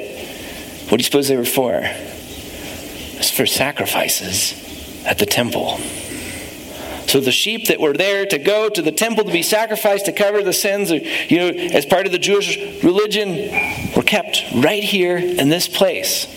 What 0.90 0.98
do 0.98 0.98
you 0.98 1.04
suppose 1.04 1.28
they 1.28 1.38
were 1.38 1.46
for? 1.46 1.82
It's 1.84 3.32
for 3.32 3.46
sacrifices 3.46 5.04
at 5.06 5.20
the 5.20 5.26
temple. 5.26 5.80
So 7.08 7.20
the 7.20 7.32
sheep 7.32 7.68
that 7.68 7.80
were 7.80 7.94
there 7.94 8.26
to 8.26 8.38
go 8.38 8.70
to 8.70 8.82
the 8.82 8.92
temple 8.92 9.26
to 9.26 9.32
be 9.32 9.44
sacrificed 9.44 10.06
to 10.06 10.12
cover 10.12 10.42
the 10.42 10.54
sins, 10.54 10.92
or, 10.92 10.98
you 10.98 11.38
know, 11.38 11.50
as 11.50 11.86
part 11.86 12.06
of 12.06 12.12
the 12.12 12.20
Jewish 12.20 12.58
religion, 12.84 13.52
were 13.96 14.04
kept 14.04 14.44
right 14.56 14.84
here 14.84 15.18
in 15.18 15.50
this 15.50 15.68
place. 15.68 16.28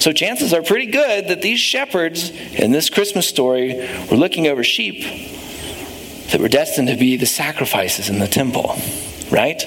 So 0.00 0.12
chances 0.12 0.52
are 0.54 0.62
pretty 0.62 0.86
good 0.86 1.28
that 1.28 1.42
these 1.42 1.58
shepherds 1.58 2.30
in 2.30 2.70
this 2.72 2.88
Christmas 2.88 3.28
story 3.28 3.88
were 4.10 4.16
looking 4.16 4.46
over 4.46 4.62
sheep 4.62 5.02
that 6.30 6.40
were 6.40 6.48
destined 6.48 6.88
to 6.88 6.96
be 6.96 7.16
the 7.16 7.26
sacrifices 7.26 8.08
in 8.08 8.18
the 8.18 8.28
temple, 8.28 8.76
right? 9.30 9.62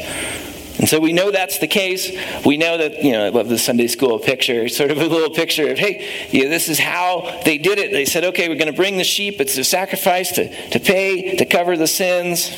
And 0.82 0.90
so 0.90 1.00
we 1.00 1.14
know 1.14 1.30
that's 1.30 1.60
the 1.60 1.68
case. 1.68 2.12
We 2.44 2.58
know 2.58 2.76
that, 2.80 3.04
you 3.04 3.12
know, 3.12 3.24
I 3.24 3.30
love 3.30 3.50
the 3.50 3.60
Sunday 3.60 3.86
school 3.86 4.18
picture, 4.18 4.68
sort 4.68 4.90
of 4.90 4.98
a 4.98 5.06
little 5.06 5.30
picture 5.30 5.70
of, 5.70 5.78
hey, 5.78 6.28
you 6.32 6.46
know, 6.46 6.50
this 6.50 6.70
is 6.70 6.80
how 6.80 7.40
they 7.46 7.60
did 7.60 7.78
it. 7.78 7.92
They 7.92 8.04
said, 8.04 8.24
okay, 8.24 8.50
we're 8.50 8.56
going 8.56 8.66
to 8.66 8.74
bring 8.74 8.98
the 8.98 9.04
sheep. 9.04 9.40
It's 9.40 9.56
a 9.60 9.64
sacrifice 9.64 10.32
to, 10.32 10.70
to 10.72 10.80
pay, 10.80 11.36
to 11.36 11.46
cover 11.46 11.78
the 11.78 11.86
sins. 11.86 12.50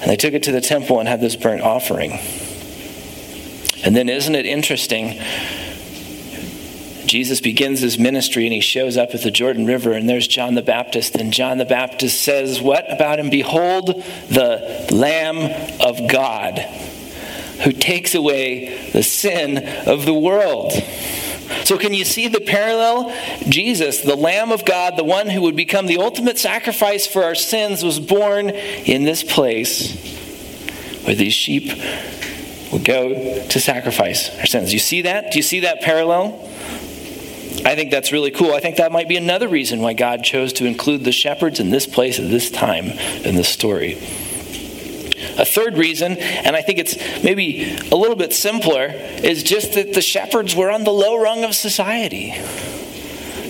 And 0.00 0.10
they 0.10 0.16
took 0.16 0.34
it 0.34 0.42
to 0.42 0.50
the 0.50 0.60
temple 0.60 0.98
and 0.98 1.08
had 1.08 1.20
this 1.20 1.36
burnt 1.36 1.62
offering. 1.62 2.18
And 3.84 3.94
then, 3.94 4.08
isn't 4.08 4.34
it 4.34 4.44
interesting 4.44 5.20
Jesus 7.12 7.42
begins 7.42 7.80
his 7.80 7.98
ministry 7.98 8.46
and 8.46 8.54
he 8.54 8.60
shows 8.60 8.96
up 8.96 9.10
at 9.12 9.20
the 9.20 9.30
Jordan 9.30 9.66
River, 9.66 9.92
and 9.92 10.08
there's 10.08 10.26
John 10.26 10.54
the 10.54 10.62
Baptist. 10.62 11.14
And 11.14 11.30
John 11.30 11.58
the 11.58 11.66
Baptist 11.66 12.22
says, 12.22 12.62
What 12.62 12.90
about 12.90 13.18
him? 13.18 13.28
Behold, 13.28 13.88
the 14.30 14.86
Lamb 14.90 15.36
of 15.78 16.10
God 16.10 16.58
who 17.64 17.72
takes 17.72 18.14
away 18.14 18.90
the 18.92 19.02
sin 19.02 19.58
of 19.86 20.06
the 20.06 20.14
world. 20.14 20.72
So, 21.64 21.76
can 21.76 21.92
you 21.92 22.06
see 22.06 22.28
the 22.28 22.40
parallel? 22.40 23.14
Jesus, 23.46 24.00
the 24.00 24.16
Lamb 24.16 24.50
of 24.50 24.64
God, 24.64 24.96
the 24.96 25.04
one 25.04 25.28
who 25.28 25.42
would 25.42 25.54
become 25.54 25.88
the 25.88 25.98
ultimate 25.98 26.38
sacrifice 26.38 27.06
for 27.06 27.24
our 27.24 27.34
sins, 27.34 27.84
was 27.84 28.00
born 28.00 28.48
in 28.48 29.04
this 29.04 29.22
place 29.22 29.92
where 31.04 31.14
these 31.14 31.34
sheep 31.34 31.78
would 32.72 32.86
go 32.86 33.46
to 33.48 33.60
sacrifice 33.60 34.34
our 34.38 34.46
sins. 34.46 34.72
You 34.72 34.78
see 34.78 35.02
that? 35.02 35.32
Do 35.32 35.38
you 35.38 35.42
see 35.42 35.60
that 35.60 35.82
parallel? 35.82 36.48
I 37.64 37.74
think 37.76 37.90
that's 37.90 38.10
really 38.12 38.30
cool. 38.30 38.52
I 38.52 38.60
think 38.60 38.76
that 38.76 38.90
might 38.92 39.08
be 39.08 39.16
another 39.16 39.48
reason 39.48 39.80
why 39.80 39.92
God 39.92 40.24
chose 40.24 40.52
to 40.54 40.66
include 40.66 41.04
the 41.04 41.12
shepherds 41.12 41.60
in 41.60 41.70
this 41.70 41.86
place 41.86 42.18
at 42.18 42.28
this 42.28 42.50
time 42.50 42.86
in 43.24 43.36
this 43.36 43.48
story. 43.48 43.94
A 45.38 45.44
third 45.44 45.78
reason, 45.78 46.18
and 46.18 46.56
I 46.56 46.62
think 46.62 46.78
it's 46.78 46.96
maybe 47.22 47.76
a 47.76 47.94
little 47.94 48.16
bit 48.16 48.32
simpler, 48.32 48.88
is 48.88 49.42
just 49.44 49.74
that 49.74 49.94
the 49.94 50.02
shepherds 50.02 50.56
were 50.56 50.70
on 50.70 50.84
the 50.84 50.92
low 50.92 51.16
rung 51.16 51.44
of 51.44 51.54
society. 51.54 52.34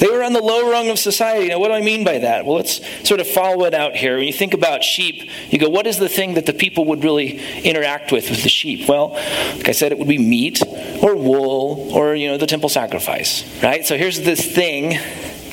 They 0.03 0.11
were 0.11 0.25
on 0.25 0.33
the 0.33 0.43
low 0.43 0.69
rung 0.69 0.91
of 0.91 0.99
society. 0.99 1.47
Now, 1.47 1.61
what 1.61 1.69
do 1.69 1.75
I 1.75 1.81
mean 1.81 2.03
by 2.03 2.19
that? 2.19 2.45
Well, 2.45 2.57
let's 2.57 2.81
sort 3.07 3.21
of 3.21 3.29
follow 3.29 3.67
it 3.67 3.73
out 3.73 3.95
here. 3.95 4.17
When 4.17 4.27
you 4.27 4.33
think 4.33 4.53
about 4.53 4.83
sheep, 4.83 5.31
you 5.49 5.61
go, 5.61 5.69
what 5.69 5.87
is 5.87 5.97
the 5.99 6.09
thing 6.09 6.35
that 6.35 6.45
the 6.45 6.53
people 6.53 6.87
would 6.87 7.05
really 7.05 7.41
interact 7.61 8.11
with 8.11 8.29
with 8.29 8.43
the 8.43 8.49
sheep? 8.49 8.89
Well, 8.89 9.11
like 9.11 9.69
I 9.69 9.71
said, 9.71 9.93
it 9.93 9.99
would 9.99 10.09
be 10.09 10.19
meat 10.19 10.61
or 11.01 11.15
wool 11.15 11.93
or, 11.95 12.17
you 12.17 12.27
know, 12.27 12.37
the 12.37 12.49
temple 12.49 12.69
sacrifice, 12.69 13.45
right? 13.63 13.87
So 13.87 13.97
here's 13.97 14.21
this 14.23 14.45
thing, 14.45 14.95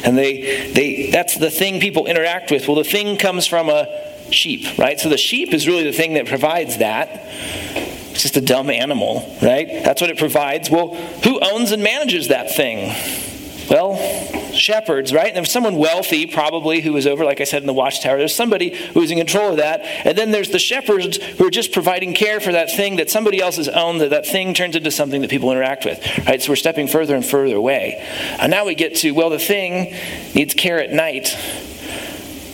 and 0.03 0.17
they, 0.17 0.71
they, 0.71 1.11
that's 1.11 1.37
the 1.37 1.51
thing 1.51 1.79
people 1.79 2.07
interact 2.07 2.49
with. 2.49 2.67
Well, 2.67 2.77
the 2.77 2.83
thing 2.83 3.17
comes 3.17 3.45
from 3.45 3.69
a 3.69 3.85
sheep, 4.31 4.79
right? 4.79 4.99
So 4.99 5.09
the 5.09 5.17
sheep 5.17 5.53
is 5.53 5.67
really 5.67 5.83
the 5.83 5.93
thing 5.93 6.15
that 6.15 6.25
provides 6.25 6.79
that. 6.79 7.23
It's 8.13 8.23
just 8.23 8.35
a 8.35 8.41
dumb 8.41 8.71
animal, 8.71 9.31
right? 9.43 9.67
That's 9.83 10.01
what 10.01 10.09
it 10.09 10.17
provides. 10.17 10.71
Well, 10.71 10.95
who 11.23 11.39
owns 11.39 11.71
and 11.71 11.83
manages 11.83 12.29
that 12.29 12.55
thing? 12.55 12.95
Well, 13.69 13.93
shepherds, 14.59 15.13
right? 15.13 15.27
And 15.27 15.37
there's 15.37 15.51
someone 15.51 15.75
wealthy, 15.75 16.25
probably, 16.25 16.81
who 16.81 16.93
was 16.93 17.07
over, 17.07 17.25
like 17.25 17.41
I 17.41 17.45
said, 17.45 17.63
in 17.63 17.67
the 17.67 17.73
watchtower. 17.73 18.17
There's 18.17 18.35
somebody 18.35 18.75
who's 18.75 19.11
in 19.11 19.17
control 19.17 19.51
of 19.51 19.57
that. 19.57 19.81
And 20.05 20.17
then 20.17 20.31
there's 20.31 20.49
the 20.49 20.59
shepherds 20.59 21.17
who 21.17 21.47
are 21.47 21.51
just 21.51 21.71
providing 21.71 22.13
care 22.13 22.39
for 22.39 22.51
that 22.51 22.71
thing 22.71 22.97
that 22.97 23.09
somebody 23.09 23.41
else 23.41 23.57
has 23.57 23.67
owned, 23.67 24.01
that 24.01 24.09
that 24.11 24.27
thing 24.27 24.53
turns 24.53 24.75
into 24.75 24.91
something 24.91 25.21
that 25.21 25.29
people 25.29 25.51
interact 25.51 25.85
with, 25.85 25.99
right? 26.27 26.41
So 26.41 26.51
we're 26.51 26.57
stepping 26.57 26.87
further 26.87 27.15
and 27.15 27.25
further 27.25 27.55
away. 27.55 28.05
And 28.39 28.51
now 28.51 28.65
we 28.65 28.75
get 28.75 28.95
to, 28.97 29.11
well, 29.11 29.29
the 29.29 29.39
thing 29.39 29.95
needs 30.35 30.53
care 30.53 30.79
at 30.79 30.91
night. 30.91 31.29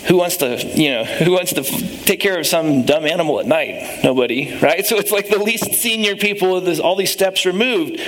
Who 0.08 0.18
wants 0.18 0.38
to, 0.38 0.64
you 0.76 0.92
know, 0.92 1.04
who 1.04 1.32
wants 1.32 1.54
to 1.54 1.64
take 1.64 2.20
care 2.20 2.38
of 2.38 2.46
some 2.46 2.84
dumb 2.84 3.06
animal 3.06 3.40
at 3.40 3.48
night? 3.48 4.02
Nobody, 4.04 4.56
right? 4.62 4.86
So 4.86 4.98
it's 4.98 5.12
like 5.12 5.30
the 5.30 5.40
least 5.40 5.74
senior 5.74 6.16
people, 6.16 6.62
all 6.82 6.96
these 6.96 7.12
steps 7.12 7.44
removed. 7.44 8.00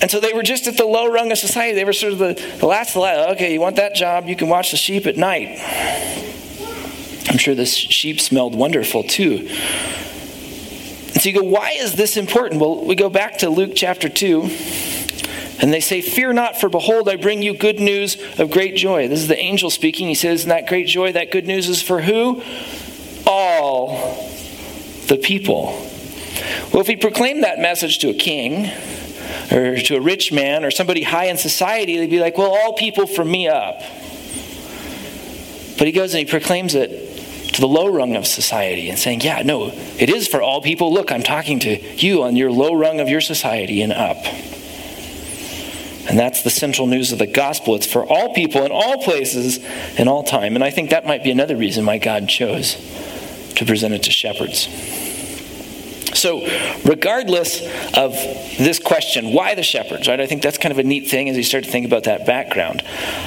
And 0.00 0.10
so 0.10 0.20
they 0.20 0.32
were 0.34 0.42
just 0.42 0.66
at 0.66 0.76
the 0.76 0.84
low 0.84 1.10
rung 1.10 1.32
of 1.32 1.38
society. 1.38 1.74
They 1.74 1.84
were 1.84 1.92
sort 1.92 2.12
of 2.12 2.18
the, 2.18 2.34
the 2.58 2.66
last 2.66 2.94
of 2.94 3.02
the. 3.02 3.30
Okay, 3.32 3.52
you 3.52 3.60
want 3.60 3.76
that 3.76 3.94
job? 3.94 4.26
You 4.26 4.36
can 4.36 4.48
watch 4.48 4.70
the 4.70 4.76
sheep 4.76 5.06
at 5.06 5.16
night. 5.16 5.58
I'm 7.28 7.38
sure 7.38 7.54
the 7.54 7.66
sheep 7.66 8.20
smelled 8.20 8.54
wonderful 8.54 9.02
too. 9.02 9.48
And 11.16 11.22
so 11.22 11.28
you 11.28 11.34
go, 11.34 11.44
why 11.44 11.70
is 11.70 11.94
this 11.94 12.16
important? 12.16 12.60
Well, 12.60 12.84
we 12.84 12.94
go 12.94 13.08
back 13.08 13.38
to 13.38 13.48
Luke 13.48 13.72
chapter 13.74 14.08
2, 14.08 14.42
and 15.60 15.72
they 15.72 15.80
say, 15.80 16.02
Fear 16.02 16.34
not, 16.34 16.60
for 16.60 16.68
behold, 16.68 17.08
I 17.08 17.16
bring 17.16 17.42
you 17.42 17.56
good 17.56 17.80
news 17.80 18.16
of 18.38 18.50
great 18.50 18.76
joy. 18.76 19.08
This 19.08 19.20
is 19.20 19.28
the 19.28 19.38
angel 19.38 19.70
speaking. 19.70 20.08
He 20.08 20.14
says, 20.14 20.44
that 20.44 20.66
great 20.66 20.86
joy, 20.86 21.12
that 21.12 21.30
good 21.30 21.46
news 21.46 21.68
is 21.68 21.80
for 21.80 22.02
who? 22.02 22.42
All 23.26 24.14
the 25.08 25.16
people. 25.16 25.64
Well, 26.72 26.82
if 26.82 26.86
he 26.86 26.96
proclaimed 26.96 27.44
that 27.44 27.58
message 27.58 27.98
to 28.00 28.10
a 28.10 28.14
king, 28.14 28.70
or 29.50 29.76
to 29.76 29.96
a 29.96 30.00
rich 30.00 30.32
man 30.32 30.64
or 30.64 30.70
somebody 30.70 31.02
high 31.02 31.26
in 31.26 31.36
society, 31.36 31.96
they'd 31.96 32.10
be 32.10 32.20
like, 32.20 32.36
well, 32.36 32.50
all 32.50 32.72
people 32.74 33.06
from 33.06 33.30
me 33.30 33.48
up. 33.48 33.80
But 35.78 35.86
he 35.86 35.92
goes 35.92 36.14
and 36.14 36.26
he 36.26 36.30
proclaims 36.30 36.74
it 36.74 37.16
to 37.54 37.60
the 37.60 37.68
low 37.68 37.86
rung 37.86 38.16
of 38.16 38.26
society 38.26 38.88
and 38.88 38.98
saying, 38.98 39.20
yeah, 39.22 39.42
no, 39.42 39.70
it 39.98 40.10
is 40.10 40.28
for 40.28 40.42
all 40.42 40.60
people. 40.60 40.92
Look, 40.92 41.12
I'm 41.12 41.22
talking 41.22 41.58
to 41.60 41.80
you 41.96 42.22
on 42.22 42.36
your 42.36 42.50
low 42.50 42.74
rung 42.74 43.00
of 43.00 43.08
your 43.08 43.20
society 43.20 43.82
and 43.82 43.92
up. 43.92 44.18
And 46.08 46.18
that's 46.18 46.42
the 46.42 46.50
central 46.50 46.86
news 46.86 47.12
of 47.12 47.18
the 47.18 47.26
gospel. 47.26 47.74
It's 47.74 47.86
for 47.86 48.04
all 48.04 48.32
people 48.32 48.64
in 48.64 48.70
all 48.70 49.02
places 49.02 49.58
in 49.98 50.06
all 50.06 50.22
time. 50.22 50.54
And 50.54 50.62
I 50.62 50.70
think 50.70 50.90
that 50.90 51.06
might 51.06 51.24
be 51.24 51.30
another 51.30 51.56
reason 51.56 51.84
why 51.84 51.98
God 51.98 52.28
chose 52.28 52.74
to 53.56 53.64
present 53.64 53.94
it 53.94 54.04
to 54.04 54.10
shepherds. 54.10 54.68
So, 56.16 56.46
regardless 56.84 57.60
of 57.94 58.12
this 58.56 58.78
question, 58.78 59.34
why 59.34 59.54
the 59.54 59.62
shepherds, 59.62 60.08
right? 60.08 60.18
I 60.18 60.26
think 60.26 60.40
that's 60.40 60.56
kind 60.56 60.72
of 60.72 60.78
a 60.78 60.82
neat 60.82 61.08
thing 61.10 61.28
as 61.28 61.36
you 61.36 61.42
start 61.42 61.64
to 61.64 61.70
think 61.70 61.84
about 61.86 62.04
that 62.04 62.24
background. 62.24 62.82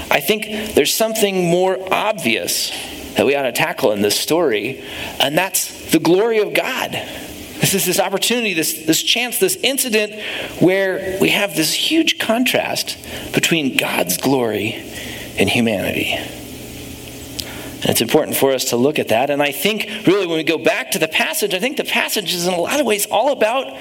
I 0.10 0.19
think 0.19 0.74
there's 0.74 0.93
something 0.93 1.50
more 1.50 1.77
obvious 1.93 2.72
that 3.15 3.27
we 3.27 3.36
ought 3.36 3.43
to 3.43 3.51
tackle 3.51 3.91
in 3.91 4.01
this 4.01 4.19
story, 4.19 4.84
and 5.19 5.38
that's 5.38 5.91
the 5.91 6.00
glory 6.00 6.39
of 6.39 6.55
God. 6.55 6.91
This 7.60 7.75
is 7.75 7.86
this 7.86 8.00
opportunity, 8.00 8.55
this, 8.55 8.86
this 8.86 9.03
chance, 9.03 9.39
this 9.39 9.55
incident 9.58 10.13
where 10.60 11.19
we 11.22 11.29
have 11.29 11.55
this 11.55 11.74
huge 11.74 12.17
contrast 12.17 12.98
between 13.34 13.77
God's 13.77 14.17
glory 14.17 14.74
and 15.38 15.48
humanity. 15.48 16.17
It's 17.82 18.02
important 18.02 18.36
for 18.36 18.52
us 18.52 18.66
to 18.66 18.78
look 18.78 19.00
at 19.00 19.08
that. 19.10 19.30
And 19.30 19.42
I 19.42 19.52
think, 19.52 20.06
really, 20.06 20.28
when 20.28 20.38
we 20.38 20.44
go 20.44 20.58
back 20.58 20.92
to 20.92 21.00
the 21.00 21.08
passage, 21.08 21.54
I 21.54 21.60
think 21.60 21.78
the 21.78 21.84
passage 21.84 22.34
is 22.34 22.46
in 22.46 22.54
a 22.54 22.60
lot 22.60 22.80
of 22.80 22.86
ways 22.86 23.06
all 23.06 23.32
about 23.32 23.78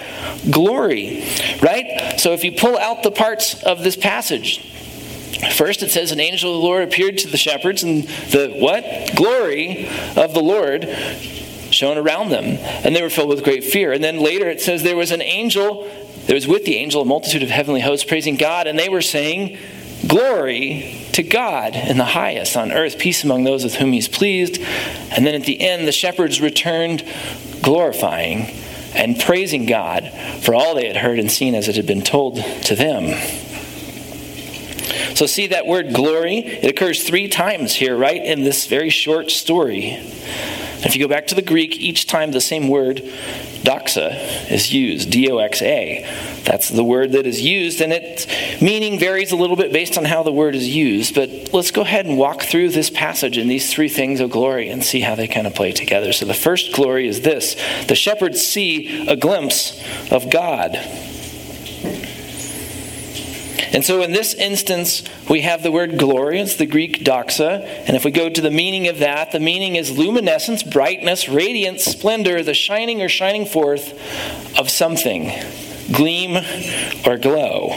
glory, 0.51 1.25
right? 1.61 2.19
So 2.19 2.33
if 2.33 2.45
you 2.45 2.53
pull 2.53 2.79
out 2.79 3.03
the 3.03 3.11
parts 3.11 3.63
of 3.63 3.83
this 3.83 3.97
passage, 3.97 4.75
First, 5.53 5.85
it 5.85 5.91
says, 5.93 6.11
An 6.11 6.19
angel 6.19 6.51
of 6.51 6.61
the 6.61 6.67
Lord 6.67 6.83
appeared 6.83 7.19
to 7.19 7.29
the 7.29 7.37
shepherds, 7.37 7.85
and 7.85 8.05
the 8.05 8.57
what? 8.59 9.15
Glory 9.15 9.87
of 10.17 10.35
the 10.35 10.41
Lord 10.41 10.89
shone 11.71 11.97
around 11.97 12.31
them, 12.31 12.45
and 12.45 12.97
they 12.97 13.03
were 13.03 13.11
filled 13.11 13.29
with 13.29 13.45
great 13.45 13.63
fear. 13.63 13.93
And 13.93 14.03
then 14.03 14.19
later 14.19 14.49
it 14.49 14.61
says, 14.61 14.83
There 14.83 14.97
was 14.97 15.13
an 15.13 15.23
angel 15.23 15.89
there 16.29 16.35
was 16.35 16.47
with 16.47 16.67
the 16.67 16.77
angel 16.77 17.01
a 17.01 17.07
multitude 17.07 17.43
of 17.43 17.49
heavenly 17.49 17.81
hosts 17.81 18.05
praising 18.05 18.37
God, 18.37 18.67
and 18.67 18.79
they 18.79 18.91
were 18.91 19.01
saying, 19.01 19.57
Glory 20.07 21.08
to 21.19 21.23
God 21.25 21.75
in 21.75 21.99
the 21.99 22.05
highest, 22.05 22.57
on 22.57 22.71
earth, 22.71 22.97
peace 22.97 23.25
among 23.25 23.43
those 23.43 23.65
with 23.65 23.75
whom 23.75 23.91
he's 23.91 24.07
pleased. 24.07 24.63
And 25.11 25.27
then 25.27 25.35
at 25.35 25.43
the 25.43 25.61
end, 25.61 25.89
the 25.89 25.93
shepherds 25.93 26.41
returned, 26.41 27.05
glorifying 27.61 28.55
and 28.95 29.19
praising 29.19 29.67
God 29.67 30.13
for 30.43 30.55
all 30.55 30.77
they 30.77 30.87
had 30.87 30.99
heard 30.99 31.19
and 31.19 31.29
seen 31.29 31.57
as 31.57 31.67
it 31.67 31.75
had 31.75 31.87
been 31.87 32.03
told 32.03 32.37
to 32.37 32.77
them. 32.77 33.19
So, 35.17 35.27
see 35.27 35.49
that 35.49 35.67
word 35.67 35.93
glory? 35.93 36.39
It 36.39 36.71
occurs 36.71 37.03
three 37.03 37.27
times 37.27 37.75
here, 37.75 37.97
right, 37.97 38.25
in 38.25 38.45
this 38.45 38.67
very 38.67 38.91
short 38.91 39.33
story. 39.33 40.01
If 40.85 40.95
you 40.95 41.03
go 41.03 41.09
back 41.09 41.27
to 41.29 41.35
the 41.35 41.43
Greek, 41.43 41.77
each 41.77 42.07
time 42.07 42.31
the 42.31 42.41
same 42.41 42.69
word, 42.69 42.99
doxa, 43.63 44.51
is 44.51 44.73
used. 44.73 45.11
D 45.11 45.31
O 45.31 45.39
X 45.39 45.61
A. 45.63 46.05
That's 46.45 46.69
the 46.69 46.85
word 46.85 47.13
that 47.13 47.27
is 47.27 47.41
used, 47.41 47.81
and 47.81 47.93
its 47.93 48.27
meaning 48.63 48.99
varies 48.99 49.33
a 49.33 49.37
little 49.37 49.57
bit 49.57 49.73
based 49.73 49.99
on 49.99 50.05
how 50.05 50.23
the 50.23 50.33
word 50.33 50.55
is 50.55 50.69
used. 50.69 51.15
But 51.15 51.53
let's 51.53 51.71
go 51.71 51.83
ahead 51.83 52.07
and 52.07 52.17
walk 52.17 52.43
through 52.43 52.71
this 52.71 52.91
passage 52.91 53.37
and 53.37 53.51
these 53.51 53.73
three 53.73 53.89
things 53.89 54.21
of 54.21 54.31
glory 54.31 54.69
and 54.69 54.85
see 54.85 55.01
how 55.01 55.15
they 55.15 55.29
kind 55.29 55.47
of 55.47 55.55
play 55.55 55.73
together. 55.73 56.13
So 56.13 56.25
the 56.25 56.35
first 56.35 56.73
glory 56.73 57.09
is 57.09 57.23
this 57.23 57.57
the 57.87 57.95
shepherds 57.95 58.41
see 58.41 59.07
a 59.09 59.17
glimpse 59.17 59.83
of 60.11 60.31
God. 60.31 60.79
And 63.73 63.85
so 63.85 64.03
in 64.03 64.13
this 64.13 64.35
instance, 64.35 65.03
we 65.29 65.43
have 65.43 65.63
the 65.63 65.71
word 65.71 65.99
glory. 65.99 66.41
It's 66.41 66.57
the 66.57 66.67
Greek 66.67 67.05
doxa. 67.05 67.65
And 67.87 67.97
if 67.97 68.05
we 68.05 68.11
go 68.11 68.29
to 68.29 68.41
the 68.41 68.51
meaning 68.51 68.89
of 68.89 68.99
that, 69.01 69.33
the 69.33 69.41
meaning 69.41 69.77
is 69.77 69.97
luminescence, 69.97 70.63
brightness, 70.63 71.29
radiance, 71.29 71.85
splendor, 71.85 72.43
the 72.43 72.55
shining 72.55 73.03
or 73.03 73.09
shining 73.09 73.45
forth 73.45 73.93
of 74.59 74.71
something, 74.71 75.31
gleam 75.93 76.37
or 77.07 77.19
glow. 77.19 77.75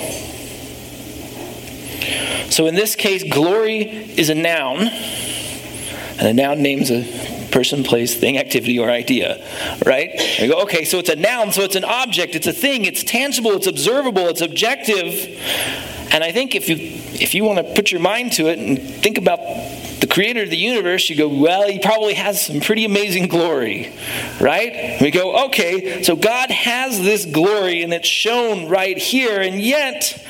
So 2.49 2.65
in 2.67 2.75
this 2.75 2.95
case, 2.95 3.23
glory 3.23 3.81
is 3.81 4.29
a 4.29 4.35
noun. 4.35 4.89
And 6.21 6.29
a 6.29 6.33
noun 6.33 6.61
names 6.61 6.91
a 6.91 7.01
person, 7.51 7.83
place, 7.83 8.15
thing, 8.15 8.37
activity, 8.37 8.77
or 8.77 8.91
idea, 8.91 9.43
right? 9.83 10.11
And 10.11 10.39
you 10.39 10.53
go, 10.53 10.61
okay, 10.61 10.85
so 10.85 10.99
it's 10.99 11.09
a 11.09 11.15
noun, 11.15 11.51
so 11.51 11.63
it's 11.63 11.75
an 11.75 11.83
object, 11.83 12.35
it's 12.35 12.45
a 12.45 12.53
thing, 12.53 12.85
it's 12.85 13.03
tangible, 13.03 13.53
it's 13.53 13.65
observable, 13.65 14.27
it's 14.27 14.41
objective. 14.41 15.37
And 16.11 16.23
I 16.23 16.31
think 16.31 16.53
if 16.53 16.69
you 16.69 16.75
if 16.77 17.33
you 17.33 17.43
want 17.43 17.57
to 17.57 17.73
put 17.73 17.91
your 17.91 18.01
mind 18.01 18.33
to 18.33 18.47
it 18.49 18.59
and 18.59 18.79
think 18.79 19.17
about 19.17 19.39
the 19.99 20.07
creator 20.07 20.43
of 20.43 20.51
the 20.51 20.57
universe, 20.57 21.09
you 21.09 21.15
go, 21.15 21.27
well, 21.27 21.67
he 21.67 21.79
probably 21.79 22.13
has 22.13 22.45
some 22.45 22.59
pretty 22.59 22.85
amazing 22.85 23.27
glory, 23.27 23.91
right? 24.39 25.01
We 25.01 25.09
go, 25.09 25.45
okay, 25.45 26.03
so 26.03 26.15
God 26.15 26.51
has 26.51 26.99
this 26.99 27.25
glory 27.25 27.81
and 27.81 27.91
it's 27.93 28.07
shown 28.07 28.69
right 28.69 28.97
here, 28.97 29.41
and 29.41 29.59
yet 29.59 30.23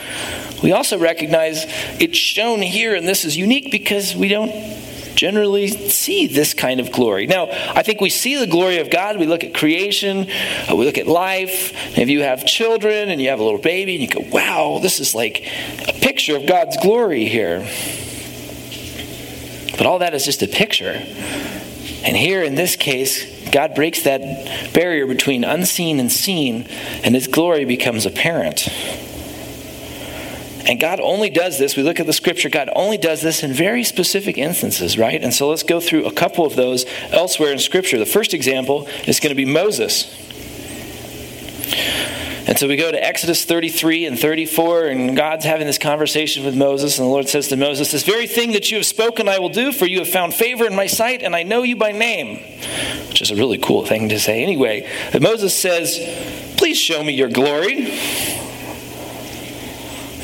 we 0.63 0.71
also 0.71 0.97
recognize 0.97 1.65
it's 1.99 2.17
shown 2.17 2.61
here, 2.61 2.95
and 2.95 3.05
this 3.05 3.25
is 3.25 3.35
unique 3.35 3.71
because 3.71 4.15
we 4.15 4.29
don't 4.29 4.51
generally 5.21 5.67
see 5.67 6.25
this 6.25 6.55
kind 6.55 6.79
of 6.79 6.91
glory. 6.91 7.27
Now, 7.27 7.45
I 7.51 7.83
think 7.83 8.01
we 8.01 8.09
see 8.09 8.37
the 8.37 8.47
glory 8.47 8.79
of 8.79 8.89
God. 8.89 9.19
We 9.19 9.27
look 9.27 9.43
at 9.43 9.53
creation, 9.53 10.25
uh, 10.67 10.75
we 10.75 10.83
look 10.83 10.97
at 10.97 11.05
life. 11.05 11.95
If 11.95 12.09
you 12.09 12.23
have 12.23 12.43
children 12.43 13.09
and 13.09 13.21
you 13.21 13.29
have 13.29 13.39
a 13.39 13.43
little 13.43 13.59
baby 13.59 13.93
and 13.93 14.01
you 14.01 14.09
go, 14.09 14.27
wow, 14.31 14.79
this 14.81 14.99
is 14.99 15.13
like 15.13 15.47
a 15.87 15.93
picture 15.93 16.35
of 16.35 16.47
God's 16.47 16.75
glory 16.77 17.25
here. 17.25 17.59
But 19.77 19.85
all 19.85 19.99
that 19.99 20.15
is 20.15 20.25
just 20.25 20.41
a 20.41 20.47
picture. 20.47 20.93
And 22.03 22.17
here 22.17 22.41
in 22.41 22.55
this 22.55 22.75
case, 22.75 23.47
God 23.51 23.75
breaks 23.75 24.01
that 24.05 24.73
barrier 24.73 25.05
between 25.05 25.43
unseen 25.43 25.99
and 25.99 26.11
seen, 26.11 26.67
and 27.03 27.13
his 27.13 27.27
glory 27.27 27.63
becomes 27.65 28.07
apparent. 28.07 28.67
And 30.67 30.79
God 30.79 30.99
only 30.99 31.29
does 31.29 31.57
this, 31.57 31.75
we 31.75 31.83
look 31.83 31.99
at 31.99 32.05
the 32.05 32.13
scripture, 32.13 32.49
God 32.49 32.69
only 32.75 32.97
does 32.97 33.21
this 33.21 33.43
in 33.43 33.53
very 33.53 33.83
specific 33.83 34.37
instances, 34.37 34.97
right? 34.97 35.21
And 35.21 35.33
so 35.33 35.49
let's 35.49 35.63
go 35.63 35.79
through 35.79 36.05
a 36.05 36.11
couple 36.11 36.45
of 36.45 36.55
those 36.55 36.85
elsewhere 37.11 37.51
in 37.51 37.59
scripture. 37.59 37.97
The 37.97 38.05
first 38.05 38.33
example 38.33 38.87
is 39.07 39.19
going 39.19 39.31
to 39.31 39.35
be 39.35 39.45
Moses. 39.45 40.05
And 42.47 42.57
so 42.57 42.67
we 42.67 42.75
go 42.75 42.91
to 42.91 43.01
Exodus 43.01 43.45
33 43.45 44.07
and 44.07 44.19
34, 44.19 44.87
and 44.87 45.15
God's 45.15 45.45
having 45.45 45.67
this 45.67 45.77
conversation 45.77 46.43
with 46.43 46.55
Moses, 46.55 46.97
and 46.97 47.05
the 47.05 47.09
Lord 47.11 47.29
says 47.29 47.47
to 47.49 47.55
Moses, 47.55 47.91
This 47.91 48.03
very 48.03 48.27
thing 48.27 48.53
that 48.53 48.71
you 48.71 48.77
have 48.77 48.85
spoken 48.85 49.29
I 49.29 49.39
will 49.39 49.49
do, 49.49 49.71
for 49.71 49.85
you 49.85 49.99
have 49.99 50.09
found 50.09 50.33
favor 50.33 50.65
in 50.65 50.75
my 50.75 50.87
sight, 50.87 51.21
and 51.21 51.35
I 51.35 51.43
know 51.43 51.63
you 51.63 51.75
by 51.75 51.91
name. 51.91 52.43
Which 53.07 53.21
is 53.21 53.31
a 53.31 53.35
really 53.35 53.57
cool 53.57 53.85
thing 53.85 54.09
to 54.09 54.19
say 54.19 54.41
anyway. 54.41 54.89
But 55.13 55.21
Moses 55.21 55.55
says, 55.55 55.97
Please 56.57 56.77
show 56.77 57.03
me 57.03 57.13
your 57.13 57.29
glory. 57.29 57.85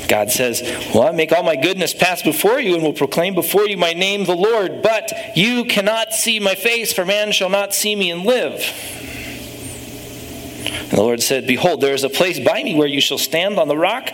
God 0.07 0.31
says, 0.31 0.61
Well, 0.93 1.03
I 1.03 1.11
make 1.11 1.31
all 1.31 1.43
my 1.43 1.55
goodness 1.55 1.93
pass 1.93 2.21
before 2.21 2.59
you 2.59 2.75
and 2.75 2.83
will 2.83 2.93
proclaim 2.93 3.35
before 3.35 3.67
you 3.67 3.77
my 3.77 3.93
name, 3.93 4.25
the 4.25 4.35
Lord. 4.35 4.81
But 4.81 5.11
you 5.35 5.65
cannot 5.65 6.13
see 6.13 6.39
my 6.39 6.55
face, 6.55 6.93
for 6.93 7.05
man 7.05 7.31
shall 7.31 7.49
not 7.49 7.73
see 7.73 7.95
me 7.95 8.11
and 8.11 8.23
live. 8.23 8.61
And 10.65 10.91
the 10.91 11.01
Lord 11.01 11.21
said, 11.21 11.47
Behold, 11.47 11.81
there 11.81 11.93
is 11.93 12.03
a 12.03 12.09
place 12.09 12.39
by 12.39 12.63
me 12.63 12.75
where 12.75 12.87
you 12.87 13.01
shall 13.01 13.17
stand 13.17 13.59
on 13.59 13.67
the 13.67 13.77
rock. 13.77 14.09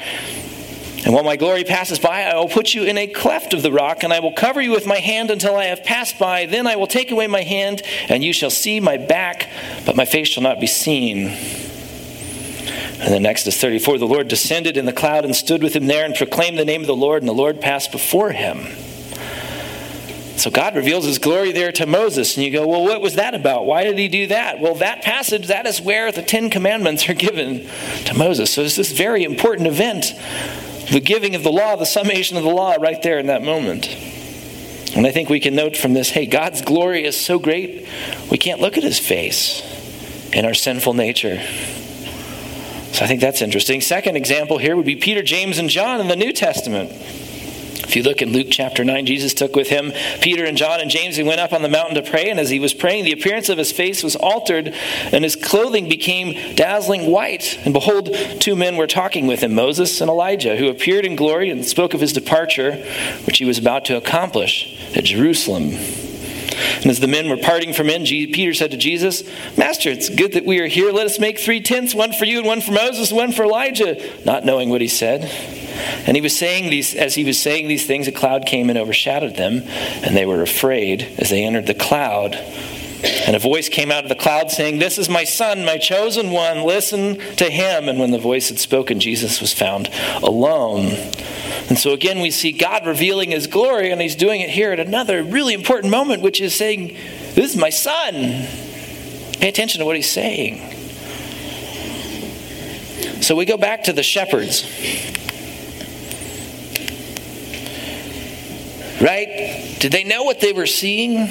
And 1.05 1.13
while 1.13 1.23
my 1.23 1.35
glory 1.35 1.65
passes 1.65 1.99
by, 1.99 2.23
I 2.23 2.35
will 2.35 2.47
put 2.47 2.73
you 2.73 2.83
in 2.83 2.97
a 2.97 3.07
cleft 3.07 3.53
of 3.53 3.61
the 3.61 3.71
rock, 3.71 4.03
and 4.03 4.13
I 4.13 4.21
will 4.21 4.31
cover 4.31 4.61
you 4.61 4.71
with 4.71 4.85
my 4.85 4.99
hand 4.99 5.31
until 5.31 5.55
I 5.55 5.65
have 5.65 5.83
passed 5.83 6.17
by. 6.17 6.45
Then 6.45 6.65
I 6.65 6.77
will 6.77 6.87
take 6.87 7.11
away 7.11 7.27
my 7.27 7.41
hand, 7.41 7.81
and 8.07 8.23
you 8.23 8.31
shall 8.31 8.49
see 8.49 8.79
my 8.79 8.95
back, 8.95 9.49
but 9.85 9.97
my 9.97 10.05
face 10.05 10.29
shall 10.29 10.43
not 10.43 10.61
be 10.61 10.67
seen. 10.67 11.35
And 13.03 13.13
then 13.13 13.25
Exodus 13.25 13.59
34 13.59 13.97
the 13.97 14.07
Lord 14.07 14.29
descended 14.29 14.77
in 14.77 14.85
the 14.85 14.93
cloud 14.93 15.25
and 15.25 15.35
stood 15.35 15.61
with 15.61 15.75
him 15.75 15.87
there 15.87 16.05
and 16.05 16.15
proclaimed 16.15 16.57
the 16.57 16.63
name 16.63 16.79
of 16.79 16.87
the 16.87 16.95
Lord, 16.95 17.21
and 17.21 17.27
the 17.27 17.33
Lord 17.33 17.59
passed 17.59 17.91
before 17.91 18.31
him. 18.31 18.65
So 20.37 20.49
God 20.49 20.75
reveals 20.75 21.03
his 21.05 21.19
glory 21.19 21.51
there 21.51 21.73
to 21.73 21.85
Moses, 21.85 22.37
and 22.37 22.45
you 22.45 22.51
go, 22.51 22.65
well, 22.65 22.83
what 22.83 23.01
was 23.01 23.15
that 23.15 23.35
about? 23.35 23.65
Why 23.65 23.83
did 23.83 23.97
he 23.97 24.07
do 24.07 24.27
that? 24.27 24.61
Well, 24.61 24.75
that 24.75 25.01
passage, 25.01 25.47
that 25.47 25.65
is 25.65 25.81
where 25.81 26.13
the 26.13 26.21
Ten 26.21 26.49
Commandments 26.49 27.09
are 27.09 27.13
given 27.13 27.67
to 28.05 28.13
Moses. 28.13 28.51
So 28.51 28.61
it's 28.61 28.77
this 28.77 28.93
very 28.93 29.25
important 29.25 29.67
event 29.67 30.13
the 30.89 31.01
giving 31.01 31.35
of 31.35 31.43
the 31.43 31.51
law, 31.51 31.75
the 31.75 31.85
summation 31.85 32.37
of 32.37 32.43
the 32.43 32.49
law, 32.49 32.75
right 32.75 33.01
there 33.01 33.19
in 33.19 33.27
that 33.27 33.41
moment. 33.41 33.87
And 34.95 35.05
I 35.05 35.11
think 35.11 35.27
we 35.27 35.39
can 35.39 35.55
note 35.55 35.75
from 35.75 35.93
this 35.93 36.09
hey, 36.09 36.25
God's 36.25 36.61
glory 36.61 37.03
is 37.03 37.19
so 37.19 37.37
great, 37.37 37.85
we 38.31 38.37
can't 38.37 38.61
look 38.61 38.77
at 38.77 38.83
his 38.83 38.99
face 38.99 39.61
in 40.31 40.45
our 40.45 40.53
sinful 40.53 40.93
nature. 40.93 41.41
So 42.93 43.03
I 43.03 43.07
think 43.07 43.21
that's 43.21 43.41
interesting. 43.41 43.81
Second 43.81 44.15
example 44.15 44.59
here 44.59 44.75
would 44.75 44.85
be 44.85 44.95
Peter, 44.95 45.23
James, 45.23 45.57
and 45.57 45.67
John 45.67 45.99
in 45.99 46.07
the 46.07 46.15
New 46.15 46.31
Testament. 46.31 46.91
If 46.91 47.95
you 47.95 48.03
look 48.03 48.21
in 48.21 48.31
Luke 48.31 48.47
chapter 48.49 48.83
9, 48.83 49.05
Jesus 49.07 49.33
took 49.33 49.55
with 49.55 49.69
him 49.69 49.91
Peter 50.21 50.45
and 50.45 50.57
John 50.57 50.79
and 50.79 50.89
James. 50.89 51.17
and 51.17 51.27
went 51.27 51.39
up 51.39 51.53
on 51.53 51.63
the 51.63 51.69
mountain 51.69 51.95
to 51.95 52.09
pray, 52.09 52.29
and 52.29 52.39
as 52.39 52.49
he 52.49 52.59
was 52.59 52.73
praying, 52.73 53.05
the 53.05 53.11
appearance 53.11 53.49
of 53.49 53.57
his 53.57 53.71
face 53.71 54.03
was 54.03 54.15
altered, 54.15 54.73
and 55.11 55.23
his 55.23 55.35
clothing 55.35 55.89
became 55.89 56.55
dazzling 56.55 57.05
white. 57.09 57.59
And 57.65 57.73
behold, 57.73 58.15
two 58.39 58.55
men 58.55 58.77
were 58.77 58.87
talking 58.87 59.27
with 59.27 59.41
him, 59.41 59.53
Moses 59.53 59.99
and 59.99 60.09
Elijah, 60.09 60.55
who 60.55 60.69
appeared 60.69 61.05
in 61.05 61.15
glory 61.15 61.49
and 61.49 61.65
spoke 61.65 61.93
of 61.93 62.01
his 62.01 62.13
departure, 62.13 62.75
which 63.25 63.39
he 63.39 63.45
was 63.45 63.57
about 63.57 63.85
to 63.85 63.97
accomplish 63.97 64.79
at 64.95 65.03
Jerusalem. 65.03 65.71
And 66.53 66.87
as 66.87 66.99
the 66.99 67.07
men 67.07 67.29
were 67.29 67.37
parting 67.37 67.73
from 67.73 67.89
him, 67.89 68.03
Peter 68.03 68.53
said 68.53 68.71
to 68.71 68.77
Jesus, 68.77 69.23
Master, 69.57 69.89
it's 69.89 70.09
good 70.09 70.33
that 70.33 70.45
we 70.45 70.59
are 70.59 70.67
here. 70.67 70.91
Let 70.91 71.05
us 71.05 71.19
make 71.19 71.39
three 71.39 71.61
tents 71.61 71.95
one 71.95 72.13
for 72.13 72.25
you, 72.25 72.39
and 72.39 72.47
one 72.47 72.61
for 72.61 72.71
Moses, 72.71 73.09
and 73.09 73.17
one 73.17 73.31
for 73.31 73.43
Elijah, 73.43 73.97
not 74.25 74.45
knowing 74.45 74.69
what 74.69 74.81
he 74.81 74.87
said. 74.87 75.23
And 76.05 76.15
he 76.15 76.21
was 76.21 76.37
saying 76.37 76.69
these, 76.69 76.95
as 76.95 77.15
he 77.15 77.23
was 77.23 77.39
saying 77.39 77.67
these 77.67 77.85
things, 77.85 78.07
a 78.07 78.11
cloud 78.11 78.45
came 78.45 78.69
and 78.69 78.77
overshadowed 78.77 79.35
them, 79.35 79.63
and 80.03 80.15
they 80.15 80.25
were 80.25 80.41
afraid 80.41 81.03
as 81.17 81.29
they 81.29 81.43
entered 81.43 81.67
the 81.67 81.73
cloud. 81.73 82.35
And 83.03 83.35
a 83.35 83.39
voice 83.39 83.67
came 83.67 83.91
out 83.91 84.03
of 84.03 84.09
the 84.09 84.15
cloud 84.15 84.49
saying, 84.49 84.79
This 84.79 84.97
is 84.97 85.09
my 85.09 85.25
son, 85.25 85.65
my 85.65 85.77
chosen 85.77 86.31
one. 86.31 86.63
Listen 86.63 87.17
to 87.35 87.49
him. 87.49 87.89
And 87.89 87.99
when 87.99 88.11
the 88.11 88.19
voice 88.19 88.49
had 88.49 88.59
spoken, 88.59 88.99
Jesus 88.99 89.41
was 89.41 89.53
found 89.53 89.89
alone. 90.21 90.91
And 91.69 91.77
so 91.77 91.93
again, 91.93 92.19
we 92.19 92.31
see 92.31 92.51
God 92.51 92.85
revealing 92.85 93.31
his 93.31 93.47
glory, 93.47 93.91
and 93.91 94.01
he's 94.01 94.15
doing 94.15 94.41
it 94.41 94.49
here 94.49 94.71
at 94.71 94.79
another 94.79 95.23
really 95.23 95.53
important 95.53 95.91
moment, 95.91 96.21
which 96.21 96.41
is 96.41 96.53
saying, 96.55 96.97
This 97.33 97.53
is 97.53 97.55
my 97.55 97.69
son. 97.69 98.13
Pay 99.39 99.49
attention 99.49 99.79
to 99.79 99.85
what 99.85 99.95
he's 99.95 100.09
saying. 100.09 100.71
So 103.21 103.35
we 103.35 103.45
go 103.45 103.57
back 103.57 103.83
to 103.83 103.93
the 103.93 104.03
shepherds. 104.03 104.63
Right? 109.01 109.77
Did 109.79 109.91
they 109.91 110.03
know 110.03 110.23
what 110.23 110.39
they 110.39 110.53
were 110.53 110.65
seeing? 110.65 111.27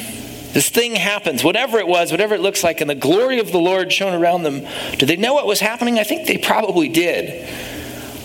This 0.52 0.68
thing 0.68 0.94
happens, 0.94 1.42
whatever 1.42 1.78
it 1.78 1.88
was, 1.88 2.10
whatever 2.10 2.34
it 2.34 2.40
looks 2.40 2.62
like, 2.62 2.82
and 2.82 2.90
the 2.90 2.94
glory 2.94 3.38
of 3.40 3.50
the 3.50 3.58
Lord 3.58 3.90
shone 3.90 4.12
around 4.12 4.42
them. 4.42 4.66
Did 4.98 5.08
they 5.08 5.16
know 5.16 5.32
what 5.32 5.46
was 5.46 5.60
happening? 5.60 5.98
I 5.98 6.04
think 6.04 6.26
they 6.26 6.36
probably 6.36 6.90
did. 6.90 7.48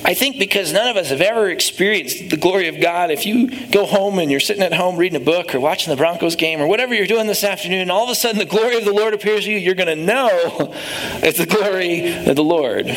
I 0.08 0.14
think 0.14 0.40
because 0.40 0.72
none 0.72 0.88
of 0.88 0.96
us 0.96 1.10
have 1.10 1.20
ever 1.20 1.50
experienced 1.50 2.30
the 2.30 2.38
glory 2.38 2.70
of 2.70 2.80
God. 2.80 3.12
If 3.12 3.26
you 3.26 3.68
go 3.68 3.86
home 3.86 4.20
and 4.20 4.32
you're 4.32 4.40
sitting 4.40 4.64
at 4.64 4.74
home 4.74 4.96
reading 4.96 5.22
a 5.22 5.24
book 5.24 5.54
or 5.54 5.60
watching 5.60 5.92
the 5.92 5.98
Broncos 5.98 6.38
game 6.38 6.62
or 6.62 6.68
whatever 6.68 6.94
you're 6.94 7.08
doing 7.08 7.28
this 7.28 7.44
afternoon, 7.44 7.92
all 7.92 8.06
of 8.06 8.10
a 8.10 8.16
sudden 8.16 8.40
the 8.40 8.46
glory 8.46 8.78
of 8.78 8.86
the 8.86 8.94
Lord 8.94 9.14
appears 9.14 9.44
to 9.44 9.52
you, 9.52 9.58
you're 9.58 9.76
going 9.76 9.90
to 9.90 9.98
know 9.98 10.30
it's 11.22 11.40
the 11.40 11.46
glory 11.46 12.26
of 12.26 12.38
the 12.38 12.44
Lord. 12.44 12.88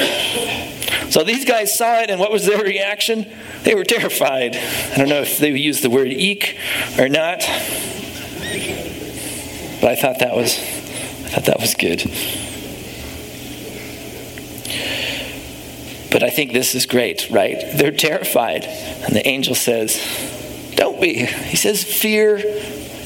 So 1.11 1.25
these 1.25 1.44
guys 1.44 1.77
saw 1.77 1.99
it, 1.99 2.11
and 2.11 2.20
what 2.20 2.31
was 2.31 2.46
their 2.46 2.62
reaction? 2.62 3.27
They 3.64 3.75
were 3.75 3.83
terrified. 3.83 4.55
I 4.55 4.96
don't 4.96 5.09
know 5.09 5.23
if 5.23 5.38
they 5.38 5.51
used 5.51 5.83
the 5.83 5.90
word 5.90 6.12
eek 6.12 6.57
or 6.96 7.09
not, 7.09 7.40
but 9.81 9.90
I 9.90 9.96
thought 9.96 10.20
that 10.20 10.37
was, 10.37 10.57
I 10.61 11.31
thought 11.31 11.46
that 11.46 11.59
was 11.59 11.75
good. 11.75 12.09
But 16.11 16.23
I 16.23 16.31
think 16.31 16.53
this 16.53 16.75
is 16.75 16.87
great, 16.87 17.31
right? 17.31 17.57
They're 17.75 17.92
terrified. 17.92 18.64
And 18.64 19.14
the 19.14 19.27
angel 19.27 19.55
says, 19.55 19.96
Don't 20.77 21.01
be. 21.01 21.25
He 21.25 21.57
says, 21.57 21.85
Fear 21.85 22.42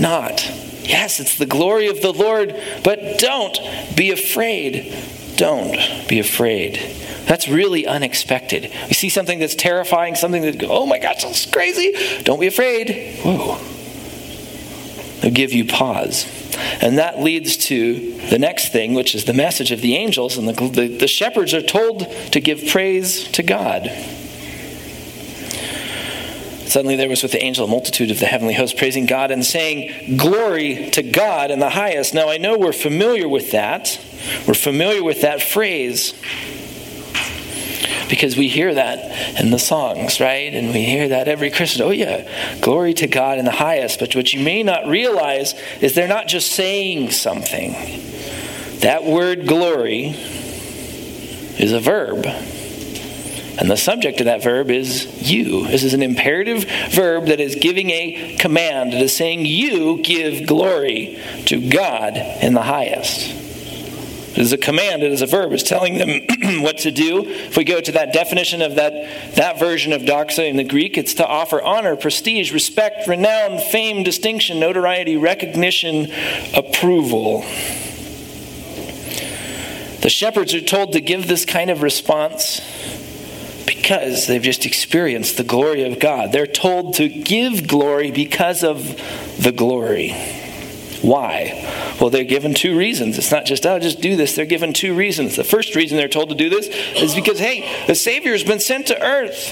not. 0.01 0.45
Yes, 0.83 1.21
it's 1.21 1.39
the 1.39 1.47
glory 1.47 1.89
of 1.89 2.03
the 2.03 2.13
Lord, 2.13 2.55
but 2.83 3.19
don't 3.19 3.59
be 3.97 4.11
afraid. 4.11 4.95
Don't 5.37 6.09
be 6.09 6.19
afraid. 6.19 6.77
That's 7.27 7.49
really 7.49 7.87
unexpected. 7.87 8.71
You 8.89 8.95
see 8.95 9.09
something 9.09 9.39
that's 9.39 9.55
terrifying, 9.55 10.15
something 10.15 10.43
that, 10.43 10.59
goes, 10.59 10.69
oh 10.71 10.87
my 10.87 10.99
gosh, 10.99 11.25
that's 11.25 11.47
crazy. 11.47 12.23
Don't 12.23 12.39
be 12.39 12.47
afraid. 12.47 13.19
Whoa. 13.23 13.59
They'll 15.21 15.33
give 15.33 15.53
you 15.53 15.65
pause. 15.65 16.27
And 16.81 16.99
that 16.99 17.21
leads 17.21 17.57
to 17.69 18.19
the 18.29 18.39
next 18.39 18.73
thing, 18.73 18.95
which 18.95 19.15
is 19.15 19.25
the 19.25 19.33
message 19.33 19.73
of 19.73 19.81
the 19.81 19.97
angels. 19.97 20.37
And 20.37 20.49
the, 20.49 20.69
the, 20.69 20.89
the 20.89 21.09
shepherds 21.09 21.55
are 21.55 21.63
told 21.63 22.11
to 22.33 22.41
give 22.41 22.67
praise 22.69 23.29
to 23.33 23.43
God. 23.43 23.91
Suddenly 26.67 26.97
there 26.97 27.09
was 27.09 27.23
with 27.23 27.31
the 27.31 27.43
angel 27.43 27.67
a 27.67 27.69
multitude 27.69 28.11
of 28.11 28.19
the 28.19 28.27
heavenly 28.27 28.55
host 28.55 28.77
praising 28.77 29.07
God 29.07 29.31
and 29.31 29.45
saying, 29.45 30.17
Glory 30.17 30.91
to 30.91 31.03
God 31.03 31.53
in 31.53 31.61
the 31.61 31.71
highest. 31.71 32.15
Now 32.15 32.29
I 32.29 32.39
know 32.39 32.59
we're 32.59 32.73
familiar 32.73 33.29
with 33.29 33.53
that. 33.53 34.01
We're 34.49 34.55
familiar 34.55 35.03
with 35.03 35.21
that 35.21 35.41
phrase 35.41 36.15
because 38.09 38.37
we 38.37 38.49
hear 38.49 38.75
that 38.75 39.41
in 39.41 39.51
the 39.51 39.59
songs, 39.59 40.21
right? 40.21 40.53
And 40.53 40.73
we 40.73 40.85
hear 40.85 41.09
that 41.09 41.29
every 41.29 41.51
Christian. 41.51 41.83
Oh, 41.83 41.91
yeah, 41.91 42.29
glory 42.61 42.95
to 42.95 43.07
God 43.07 43.39
in 43.39 43.45
the 43.45 43.51
highest. 43.51 44.01
But 44.01 44.15
what 44.15 44.33
you 44.33 44.43
may 44.43 44.63
not 44.63 44.87
realize 44.87 45.55
is 45.81 45.95
they're 45.95 46.09
not 46.09 46.29
just 46.29 46.53
saying 46.53 47.11
something. 47.11 47.73
That 48.81 49.05
word 49.05 49.47
glory 49.47 50.15
is 51.59 51.73
a 51.73 51.81
verb. 51.81 52.27
And 53.57 53.71
the 53.71 53.77
subject 53.77 54.19
of 54.21 54.27
that 54.27 54.43
verb 54.43 54.71
is 54.71 55.31
you. 55.31 55.67
This 55.69 55.85
is 55.85 55.95
an 55.95 56.03
imperative 56.03 56.65
verb 56.91 57.27
that 57.27 57.39
is 57.39 57.55
giving 57.55 57.91
a 57.91 58.37
command. 58.39 58.93
It 58.93 59.01
is 59.01 59.17
saying, 59.17 59.47
You 59.47 60.03
give 60.03 60.47
glory 60.47 61.21
to 61.47 61.69
God 61.71 62.17
in 62.17 62.55
the 62.55 62.63
highest. 62.63 63.44
It 64.35 64.41
is 64.41 64.53
a 64.53 64.59
command, 64.59 65.05
it 65.05 65.13
is 65.13 65.23
a 65.23 65.27
verb. 65.27 65.53
It's 65.53 65.63
telling 65.63 65.99
them 65.99 66.09
what 66.63 66.79
to 66.79 66.91
do. 66.91 67.25
If 67.25 67.57
we 67.57 67.63
go 67.63 67.81
to 67.81 67.93
that 67.93 68.13
definition 68.13 68.63
of 68.63 68.75
that, 68.75 69.35
that 69.37 69.61
version 69.61 69.93
of 69.93 70.03
doxa 70.03 70.49
in 70.49 70.57
the 70.57 70.65
Greek, 70.65 70.99
it's 70.99 71.15
to 71.15 71.27
offer 71.27 71.63
honor, 71.63 71.95
prestige, 71.95 72.53
respect, 72.53 73.07
renown, 73.07 73.61
fame, 73.61 74.03
distinction, 74.03 74.59
notoriety, 74.59 75.17
recognition, 75.17 76.11
approval. 76.53 77.43
The 80.01 80.11
shepherds 80.11 80.53
are 80.53 80.61
told 80.61 80.93
to 80.95 81.01
give 81.01 81.29
this 81.29 81.45
kind 81.45 81.71
of 81.71 81.83
response 81.83 82.61
because 83.67 84.27
they've 84.27 84.43
just 84.43 84.67
experienced 84.67 85.37
the 85.37 85.45
glory 85.45 85.85
of 85.85 86.01
God. 86.01 86.33
They're 86.33 86.47
told 86.47 86.95
to 86.95 87.09
give 87.09 87.69
glory 87.69 88.11
because 88.11 88.65
of 88.65 89.01
the 89.39 89.53
glory. 89.53 90.13
Why? 91.05 91.97
Well, 92.01 92.09
they're 92.09 92.25
given 92.25 92.55
two 92.55 92.79
reasons. 92.79 93.19
It's 93.19 93.31
not 93.31 93.45
just, 93.45 93.67
oh, 93.67 93.79
just 93.79 94.01
do 94.01 94.17
this. 94.17 94.35
They're 94.35 94.47
given 94.47 94.73
two 94.73 94.95
reasons. 94.95 95.37
The 95.37 95.45
first 95.45 95.75
reason 95.75 95.99
they're 95.99 96.09
told 96.09 96.31
to 96.31 96.35
do 96.35 96.49
this 96.49 96.67
is 96.97 97.15
because, 97.15 97.39
hey, 97.39 97.69
the 97.87 97.95
Savior 97.95 98.33
has 98.33 98.43
been 98.43 98.59
sent 98.59 98.87
to 98.87 99.03
earth. 99.03 99.51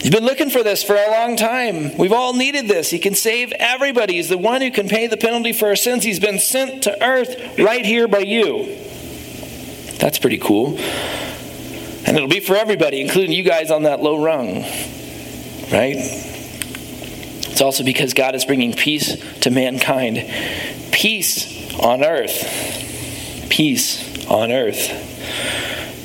He's 0.00 0.10
been 0.10 0.24
looking 0.24 0.48
for 0.48 0.62
this 0.62 0.82
for 0.82 0.94
a 0.94 1.10
long 1.10 1.36
time. 1.36 1.98
We've 1.98 2.14
all 2.14 2.32
needed 2.32 2.66
this. 2.66 2.88
He 2.88 2.98
can 2.98 3.14
save 3.14 3.52
everybody. 3.58 4.14
He's 4.14 4.30
the 4.30 4.38
one 4.38 4.62
who 4.62 4.70
can 4.70 4.88
pay 4.88 5.06
the 5.06 5.18
penalty 5.18 5.52
for 5.52 5.66
our 5.66 5.76
sins. 5.76 6.02
He's 6.02 6.20
been 6.20 6.38
sent 6.38 6.84
to 6.84 7.04
earth 7.04 7.58
right 7.58 7.84
here 7.84 8.08
by 8.08 8.20
you. 8.20 8.74
That's 9.98 10.18
pretty 10.18 10.38
cool. 10.38 10.78
And 12.06 12.16
it'll 12.16 12.28
be 12.28 12.40
for 12.40 12.56
everybody, 12.56 13.02
including 13.02 13.32
you 13.32 13.42
guys 13.42 13.70
on 13.70 13.82
that 13.82 14.00
low 14.00 14.22
rung. 14.22 14.62
Right? 15.70 16.32
It's 17.56 17.62
also 17.62 17.84
because 17.84 18.12
God 18.12 18.34
is 18.34 18.44
bringing 18.44 18.74
peace 18.74 19.16
to 19.40 19.50
mankind. 19.50 20.30
Peace 20.92 21.74
on 21.80 22.04
earth. 22.04 23.46
Peace 23.48 24.26
on 24.26 24.52
earth. 24.52 24.90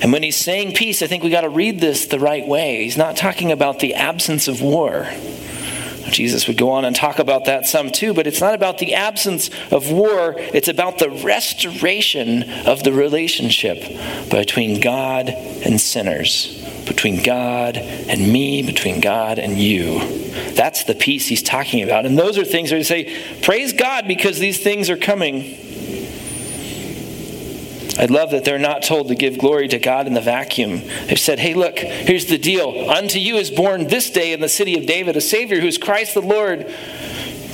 And 0.02 0.14
when 0.14 0.24
he's 0.24 0.38
saying 0.38 0.76
peace, 0.76 1.02
I 1.02 1.08
think 1.08 1.26
we 1.26 1.30
got 1.30 1.42
to 1.42 1.50
read 1.50 1.82
this 1.82 2.06
the 2.06 2.20
right 2.20 2.48
way. 2.48 2.86
He's 2.86 2.96
not 2.96 3.18
talking 3.18 3.52
about 3.52 3.80
the 3.80 3.96
absence 3.96 4.48
of 4.48 4.62
war. 4.62 5.10
Jesus 6.10 6.48
would 6.48 6.58
go 6.58 6.70
on 6.70 6.86
and 6.86 6.96
talk 6.96 7.20
about 7.20 7.44
that 7.44 7.66
some 7.68 7.92
too, 7.92 8.14
but 8.14 8.28
it's 8.28 8.40
not 8.40 8.56
about 8.56 8.78
the 8.78 8.94
absence 8.94 9.50
of 9.72 9.92
war, 9.92 10.36
it's 10.38 10.70
about 10.70 11.00
the 11.00 11.10
restoration 11.10 12.50
of 12.66 12.84
the 12.84 12.94
relationship 12.94 13.84
between 14.30 14.80
God 14.80 15.28
and 15.28 15.82
sinners 15.82 16.61
between 16.86 17.24
God 17.24 17.78
and 17.78 18.32
me, 18.32 18.62
between 18.62 19.00
God 19.02 19.40
and 19.40 19.58
you. 19.58 20.00
That's 20.54 20.84
the 20.84 20.96
peace 20.96 21.28
he's 21.28 21.44
talking 21.44 21.84
about. 21.84 22.06
And 22.06 22.18
those 22.18 22.38
are 22.38 22.46
things 22.46 22.72
where 22.72 22.78
you 22.78 22.84
say, 22.84 23.40
Praise 23.42 23.74
God 23.74 24.08
because 24.08 24.40
these 24.40 24.62
things 24.62 24.90
are 24.90 24.98
coming. 24.98 25.58
I 28.00 28.06
love 28.06 28.32
that 28.32 28.46
they're 28.46 28.58
not 28.58 28.84
told 28.84 29.10
to 29.10 29.16
give 29.16 29.38
glory 29.38 29.68
to 29.68 29.78
God 29.78 30.08
in 30.08 30.14
the 30.14 30.22
vacuum. 30.22 30.82
They've 31.06 31.20
said, 31.20 31.40
hey, 31.40 31.54
look, 31.54 31.78
here's 31.78 32.26
the 32.26 32.38
deal. 32.38 32.90
Unto 32.90 33.20
you 33.20 33.36
is 33.36 33.52
born 33.52 33.88
this 33.88 34.10
day 34.10 34.34
in 34.34 34.40
the 34.40 34.50
city 34.50 34.78
of 34.78 34.86
David 34.86 35.16
a 35.18 35.22
Savior 35.22 35.60
who 35.60 35.68
is 35.68 35.78
Christ 35.78 36.14
the 36.14 36.22
Lord. 36.22 36.74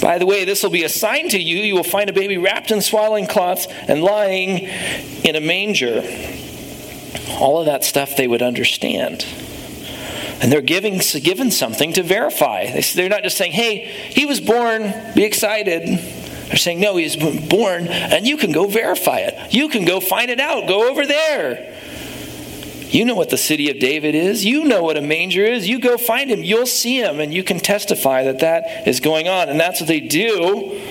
By 0.01 0.19
the 0.19 0.25
way, 0.25 0.45
this 0.45 0.61
will 0.63 0.69
be 0.69 0.83
a 0.83 0.89
sign 0.89 1.27
to 1.29 1.39
you. 1.39 1.57
You 1.57 1.75
will 1.75 1.83
find 1.83 2.09
a 2.09 2.13
baby 2.13 2.37
wrapped 2.37 2.71
in 2.71 2.81
swaddling 2.81 3.25
cloths 3.27 3.67
and 3.87 4.03
lying 4.03 4.69
in 5.23 5.35
a 5.35 5.41
manger 5.41 6.01
all 7.39 7.59
of 7.59 7.65
that 7.65 7.83
stuff 7.83 8.15
they 8.15 8.27
would 8.27 8.41
understand. 8.41 9.25
And 10.41 10.51
they're 10.51 10.61
giving 10.61 11.01
given 11.23 11.49
something 11.51 11.93
to 11.93 12.03
verify. 12.03 12.81
They're 12.93 13.09
not 13.09 13.23
just 13.23 13.37
saying, 13.37 13.53
hey, 13.53 13.85
he 13.85 14.25
was 14.25 14.39
born, 14.39 14.93
be 15.15 15.23
excited. 15.23 15.87
They're 16.47 16.57
saying, 16.57 16.79
no, 16.79 16.95
he 16.95 17.03
was 17.03 17.15
born, 17.15 17.87
and 17.87 18.25
you 18.25 18.37
can 18.37 18.51
go 18.51 18.67
verify 18.67 19.19
it. 19.19 19.53
You 19.53 19.67
can 19.67 19.83
go 19.83 19.99
find 19.99 20.31
it 20.31 20.39
out. 20.39 20.67
Go 20.67 20.89
over 20.89 21.05
there. 21.05 21.75
You 22.89 23.03
know 23.03 23.15
what 23.15 23.29
the 23.29 23.37
city 23.37 23.69
of 23.69 23.79
David 23.79 24.15
is. 24.15 24.45
You 24.45 24.63
know 24.63 24.81
what 24.81 24.95
a 24.95 25.01
manger 25.01 25.43
is. 25.43 25.67
You 25.67 25.79
go 25.79 25.97
find 25.97 26.29
him. 26.29 26.41
You'll 26.43 26.65
see 26.65 26.97
him, 27.01 27.19
and 27.19 27.33
you 27.33 27.43
can 27.43 27.59
testify 27.59 28.23
that 28.23 28.39
that 28.39 28.87
is 28.87 29.01
going 29.01 29.27
on. 29.27 29.49
And 29.49 29.59
that's 29.59 29.81
what 29.81 29.87
they 29.87 29.99
do. 29.99 30.81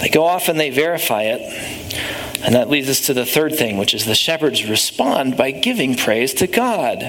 They 0.00 0.08
go 0.08 0.24
off 0.24 0.48
and 0.48 0.58
they 0.58 0.70
verify 0.70 1.24
it. 1.24 1.77
And 2.44 2.54
that 2.54 2.70
leads 2.70 2.88
us 2.88 3.00
to 3.06 3.14
the 3.14 3.26
third 3.26 3.56
thing, 3.56 3.78
which 3.78 3.94
is 3.94 4.04
the 4.04 4.14
shepherds 4.14 4.68
respond 4.68 5.36
by 5.36 5.50
giving 5.50 5.96
praise 5.96 6.32
to 6.34 6.46
God. 6.46 7.00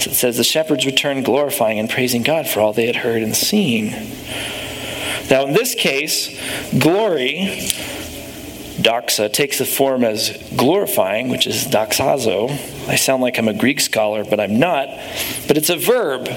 So 0.00 0.10
it 0.10 0.14
says 0.14 0.36
the 0.36 0.44
shepherds 0.44 0.84
returned 0.84 1.24
glorifying 1.24 1.78
and 1.78 1.88
praising 1.88 2.22
God 2.22 2.48
for 2.48 2.60
all 2.60 2.72
they 2.72 2.86
had 2.86 2.96
heard 2.96 3.22
and 3.22 3.36
seen. 3.36 3.90
Now, 5.30 5.44
in 5.44 5.52
this 5.52 5.74
case, 5.74 6.28
glory, 6.76 7.68
doxa, 8.78 9.32
takes 9.32 9.58
the 9.58 9.66
form 9.66 10.02
as 10.02 10.30
glorifying, 10.56 11.28
which 11.28 11.46
is 11.46 11.66
doxazo. 11.66 12.50
I 12.88 12.96
sound 12.96 13.22
like 13.22 13.38
I'm 13.38 13.48
a 13.48 13.54
Greek 13.54 13.80
scholar, 13.80 14.24
but 14.24 14.40
I'm 14.40 14.58
not. 14.58 14.88
But 15.46 15.56
it's 15.56 15.70
a 15.70 15.76
verb. 15.76 16.28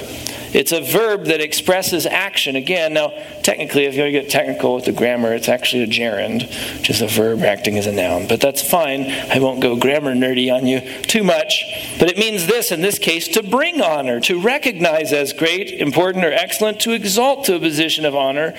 It's 0.54 0.72
a 0.72 0.82
verb 0.82 1.26
that 1.26 1.42
expresses 1.42 2.06
action. 2.06 2.56
Again, 2.56 2.94
now, 2.94 3.10
technically, 3.42 3.86
if 3.86 3.96
you 3.96 4.02
want 4.02 4.14
to 4.14 4.22
get 4.22 4.30
technical 4.30 4.76
with 4.76 4.86
the 4.86 4.92
grammar, 4.92 5.34
it's 5.34 5.48
actually 5.48 5.84
a 5.84 5.88
gerund, 5.88 6.44
which 6.78 6.90
is 6.90 7.02
a 7.02 7.08
verb 7.08 7.44
acting 7.44 7.78
as 7.78 7.88
a 7.88 7.92
noun. 7.92 8.28
But 8.28 8.42
that's 8.42 8.62
fine. 8.62 9.10
I 9.10 9.40
won't 9.40 9.62
go 9.62 9.76
grammar 9.76 10.14
nerdy 10.14 10.54
on 10.54 10.66
you 10.66 10.82
too 11.04 11.24
much. 11.24 11.64
But 12.00 12.10
it 12.10 12.18
means 12.18 12.48
this, 12.48 12.72
in 12.72 12.82
this 12.82 13.00
case, 13.00 13.28
to 13.30 13.44
bring 13.44 13.82
honor, 13.82 14.20
to 14.22 14.42
recognize 14.42 15.14
as 15.14 15.34
great, 15.34 15.72
important, 15.72 16.26
or 16.26 16.34
excellent, 16.34 16.80
to 16.82 16.92
exalt 16.92 17.46
to 17.46 17.56
a 17.56 17.60
position 17.60 18.06
of 18.06 18.16
honor, 18.16 18.54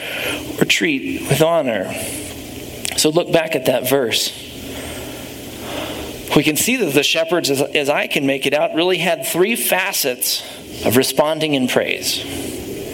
or 0.59 0.65
treat 0.65 1.23
with 1.29 1.43
honor. 1.43 1.93
So 2.97 3.11
look 3.11 3.33
back 3.33 3.55
at 3.55 3.67
that 3.67 3.89
verse 3.89 4.52
we 6.37 6.43
can 6.43 6.57
see 6.57 6.77
that 6.77 6.95
the 6.95 7.03
shepherds, 7.03 7.51
as, 7.51 7.61
as, 7.61 7.89
I 7.89 8.07
can 8.07 8.27
make 8.27 8.47
it 8.47 8.55
out, 8.55 8.75
really 8.75 8.99
had 8.99 9.27
three 9.27 9.57
facets 9.57 10.43
of 10.85 10.97
responding 10.97 11.55
in 11.55 11.69
praise. 11.69 12.25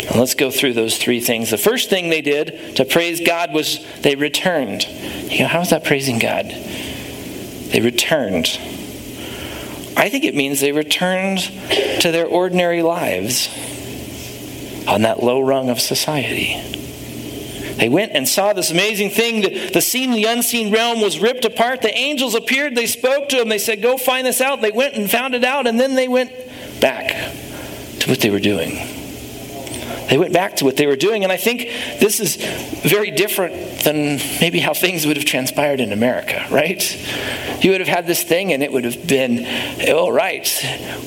And 0.08 0.16
let's 0.16 0.34
go 0.34 0.50
through 0.50 0.72
those 0.72 0.98
three 0.98 1.20
things. 1.20 1.50
The 1.50 1.58
first 1.58 1.90
thing 1.90 2.08
they 2.08 2.22
did 2.22 2.76
to 2.76 2.84
praise 2.84 3.20
God 3.20 3.52
was 3.52 3.84
they 4.00 4.16
returned. 4.16 4.84
You 4.84 5.40
know, 5.40 5.48
how 5.48 5.60
is 5.60 5.70
that 5.70 5.84
praising 5.84 6.18
God? 6.18 6.46
They 6.46 7.80
returned. 7.80 8.46
I 9.96 10.08
think 10.08 10.24
it 10.24 10.34
means 10.34 10.60
they 10.60 10.72
returned 10.72 11.40
to 12.00 12.10
their 12.10 12.26
ordinary 12.26 12.82
lives 12.82 13.48
on 14.88 15.02
that 15.02 15.22
low 15.22 15.40
rung 15.40 15.68
of 15.68 15.80
society. 15.80 16.54
They 17.78 17.88
went 17.88 18.12
and 18.12 18.28
saw 18.28 18.52
this 18.52 18.72
amazing 18.72 19.10
thing. 19.10 19.42
The, 19.42 19.70
the 19.70 19.80
seen, 19.80 20.10
the 20.10 20.24
unseen 20.24 20.72
realm 20.72 21.00
was 21.00 21.20
ripped 21.20 21.44
apart. 21.44 21.80
The 21.80 21.96
angels 21.96 22.34
appeared. 22.34 22.74
They 22.74 22.86
spoke 22.86 23.28
to 23.28 23.36
them. 23.36 23.48
They 23.48 23.58
said, 23.58 23.80
Go 23.80 23.96
find 23.96 24.26
this 24.26 24.40
out. 24.40 24.60
They 24.60 24.72
went 24.72 24.94
and 24.94 25.08
found 25.08 25.34
it 25.34 25.44
out, 25.44 25.66
and 25.68 25.78
then 25.78 25.94
they 25.94 26.08
went 26.08 26.32
back 26.80 27.08
to 28.00 28.10
what 28.10 28.20
they 28.20 28.30
were 28.30 28.40
doing. 28.40 28.76
They 30.08 30.16
went 30.16 30.32
back 30.32 30.56
to 30.56 30.64
what 30.64 30.76
they 30.76 30.86
were 30.86 30.96
doing, 30.96 31.22
and 31.22 31.30
I 31.30 31.36
think 31.36 31.68
this 32.00 32.18
is 32.18 32.36
very 32.82 33.10
different 33.10 33.80
than 33.80 34.18
maybe 34.40 34.58
how 34.58 34.72
things 34.72 35.06
would 35.06 35.16
have 35.16 35.26
transpired 35.26 35.80
in 35.80 35.92
America, 35.92 36.46
right? 36.50 36.82
You 37.62 37.72
would 37.72 37.80
have 37.80 37.88
had 37.88 38.06
this 38.06 38.22
thing, 38.22 38.52
and 38.52 38.62
it 38.62 38.72
would 38.72 38.84
have 38.84 39.06
been, 39.06 39.44
oh, 39.86 40.08
right, 40.08 40.48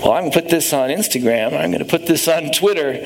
well, 0.03 0.12
I'm 0.12 0.23
going 0.23 0.31
to 0.31 0.41
put 0.41 0.49
this 0.49 0.71
on 0.71 0.89
Instagram, 0.89 1.47
I'm 1.47 1.71
going 1.71 1.79
to 1.79 1.86
put 1.86 2.05
this 2.05 2.27
on 2.27 2.51
Twitter, 2.51 3.03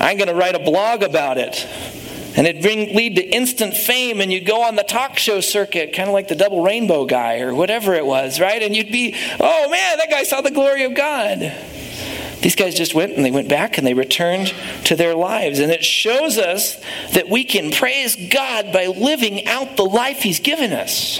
I'm 0.00 0.16
going 0.16 0.28
to 0.28 0.34
write 0.34 0.54
a 0.54 0.60
blog 0.60 1.02
about 1.02 1.36
it. 1.36 1.66
And 2.36 2.46
it'd 2.46 2.62
bring, 2.62 2.94
lead 2.94 3.16
to 3.16 3.22
instant 3.22 3.74
fame, 3.74 4.20
and 4.20 4.30
you'd 4.30 4.46
go 4.46 4.62
on 4.62 4.76
the 4.76 4.82
talk 4.82 5.18
show 5.18 5.40
circuit, 5.40 5.94
kind 5.94 6.08
of 6.08 6.12
like 6.12 6.28
the 6.28 6.34
double 6.34 6.62
rainbow 6.62 7.06
guy 7.06 7.40
or 7.40 7.54
whatever 7.54 7.94
it 7.94 8.04
was, 8.04 8.38
right? 8.38 8.62
And 8.62 8.76
you'd 8.76 8.92
be, 8.92 9.14
oh 9.40 9.70
man, 9.70 9.98
that 9.98 10.10
guy 10.10 10.22
saw 10.22 10.42
the 10.42 10.50
glory 10.50 10.84
of 10.84 10.94
God. 10.94 11.54
These 12.42 12.54
guys 12.54 12.74
just 12.74 12.94
went 12.94 13.14
and 13.16 13.24
they 13.24 13.30
went 13.30 13.48
back 13.48 13.78
and 13.78 13.86
they 13.86 13.94
returned 13.94 14.54
to 14.84 14.94
their 14.94 15.14
lives. 15.14 15.58
And 15.58 15.72
it 15.72 15.82
shows 15.82 16.36
us 16.36 16.80
that 17.12 17.28
we 17.28 17.44
can 17.44 17.70
praise 17.70 18.14
God 18.14 18.72
by 18.72 18.86
living 18.86 19.46
out 19.46 19.76
the 19.76 19.86
life 19.86 20.22
He's 20.22 20.38
given 20.38 20.72
us. 20.72 21.18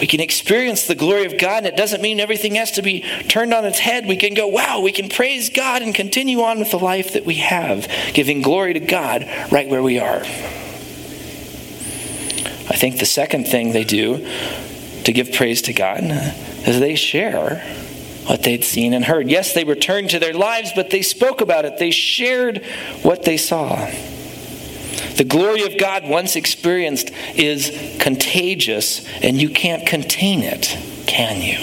We 0.00 0.06
can 0.06 0.20
experience 0.20 0.86
the 0.86 0.94
glory 0.94 1.24
of 1.24 1.38
God, 1.38 1.58
and 1.58 1.66
it 1.66 1.76
doesn't 1.76 2.00
mean 2.02 2.20
everything 2.20 2.54
has 2.54 2.72
to 2.72 2.82
be 2.82 3.00
turned 3.28 3.52
on 3.52 3.64
its 3.64 3.78
head. 3.78 4.06
We 4.06 4.16
can 4.16 4.34
go, 4.34 4.46
wow, 4.46 4.80
we 4.80 4.92
can 4.92 5.08
praise 5.08 5.50
God 5.50 5.82
and 5.82 5.94
continue 5.94 6.42
on 6.42 6.58
with 6.58 6.70
the 6.70 6.78
life 6.78 7.14
that 7.14 7.24
we 7.24 7.34
have, 7.36 7.88
giving 8.14 8.42
glory 8.42 8.74
to 8.74 8.80
God 8.80 9.28
right 9.50 9.68
where 9.68 9.82
we 9.82 9.98
are. 9.98 10.22
I 12.70 12.76
think 12.76 12.98
the 12.98 13.06
second 13.06 13.48
thing 13.48 13.72
they 13.72 13.84
do 13.84 14.28
to 15.04 15.12
give 15.12 15.32
praise 15.32 15.62
to 15.62 15.72
God 15.72 16.00
is 16.02 16.78
they 16.78 16.94
share 16.94 17.60
what 18.26 18.42
they'd 18.42 18.62
seen 18.62 18.92
and 18.92 19.04
heard. 19.04 19.28
Yes, 19.28 19.54
they 19.54 19.64
returned 19.64 20.10
to 20.10 20.18
their 20.18 20.34
lives, 20.34 20.72
but 20.76 20.90
they 20.90 21.00
spoke 21.00 21.40
about 21.40 21.64
it. 21.64 21.78
They 21.78 21.90
shared 21.90 22.62
what 23.02 23.24
they 23.24 23.38
saw. 23.38 23.90
The 25.16 25.24
glory 25.24 25.62
of 25.62 25.78
God, 25.78 26.08
once 26.08 26.36
experienced, 26.36 27.10
is 27.34 27.96
contagious, 28.00 29.06
and 29.22 29.40
you 29.40 29.50
can't 29.50 29.86
contain 29.86 30.42
it, 30.42 30.76
can 31.06 31.42
you? 31.42 31.58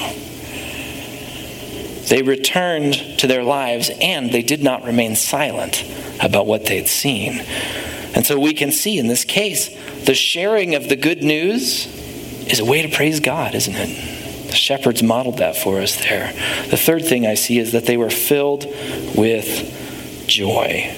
They 2.08 2.22
returned 2.22 2.94
to 3.20 3.28
their 3.28 3.44
lives, 3.44 3.90
and 4.02 4.32
they 4.32 4.44
did 4.44 4.64
not 4.64 4.84
remain 4.84 5.16
silent 5.16 5.84
about 6.22 6.46
what 6.46 6.66
they'd 6.66 6.88
seen. 6.88 7.40
And 8.14 8.26
so 8.26 8.40
we 8.40 8.54
can 8.54 8.72
see 8.72 8.98
in 8.98 9.08
this 9.08 9.26
case, 9.26 9.70
the 10.06 10.14
sharing 10.14 10.76
of 10.76 10.88
the 10.88 10.96
good 10.96 11.24
news 11.24 11.88
is 12.48 12.60
a 12.60 12.66
way 12.66 12.82
to 12.82 12.96
praise 12.96 13.20
God, 13.20 13.56
isn't 13.56 13.76
it? 13.76 14.48
The 14.48 14.56
shepherds 14.56 15.02
modeled 15.02 15.40
that 15.40 15.58
for 15.58 15.82
us 15.82 15.98
there. 15.98 16.32
The 16.70 16.78
third 16.78 17.06
thing 17.06 17.26
I 17.26 17.34
see 17.34 17.58
is 17.58 17.72
that 17.72 17.86
they 17.86 17.98
were 17.98 18.12
filled 18.12 18.66
with 19.18 20.24
joy. 20.28 20.96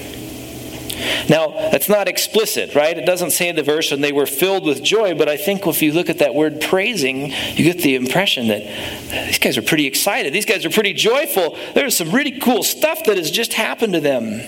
Now, 1.30 1.50
that's 1.72 1.90
not 1.90 2.08
explicit, 2.08 2.76
right? 2.76 2.98
It 2.98 3.06
doesn't 3.06 3.32
say 3.32 3.50
in 3.50 3.56
the 3.56 3.64
verse, 3.64 3.92
and 3.92 4.04
they 4.04 4.12
were 4.12 4.26
filled 4.26 4.66
with 4.66 4.84
joy, 4.84 5.16
but 5.16 5.30
I 5.30 5.38
think 5.38 5.66
if 5.68 5.82
you 5.82 5.92
look 5.92 6.10
at 6.10 6.20
that 6.20 6.36
word 6.36 6.62
praising, 6.62 7.32
you 7.56 7.64
get 7.64 7.80
the 7.80 7.96
impression 7.96 8.48
that 8.48 8.64
these 9.28 9.40
guys 9.40 9.58
are 9.58 9.62
pretty 9.62 9.86
excited. 9.86 10.34
These 10.34 10.46
guys 10.46 10.66
are 10.66 10.70
pretty 10.70 10.94
joyful. 10.94 11.58
There's 11.74 11.96
some 11.96 12.12
really 12.12 12.40
cool 12.40 12.64
stuff 12.64 13.04
that 13.06 13.18
has 13.18 13.32
just 13.32 13.54
happened 13.54 13.94
to 13.94 14.00
them. 14.00 14.42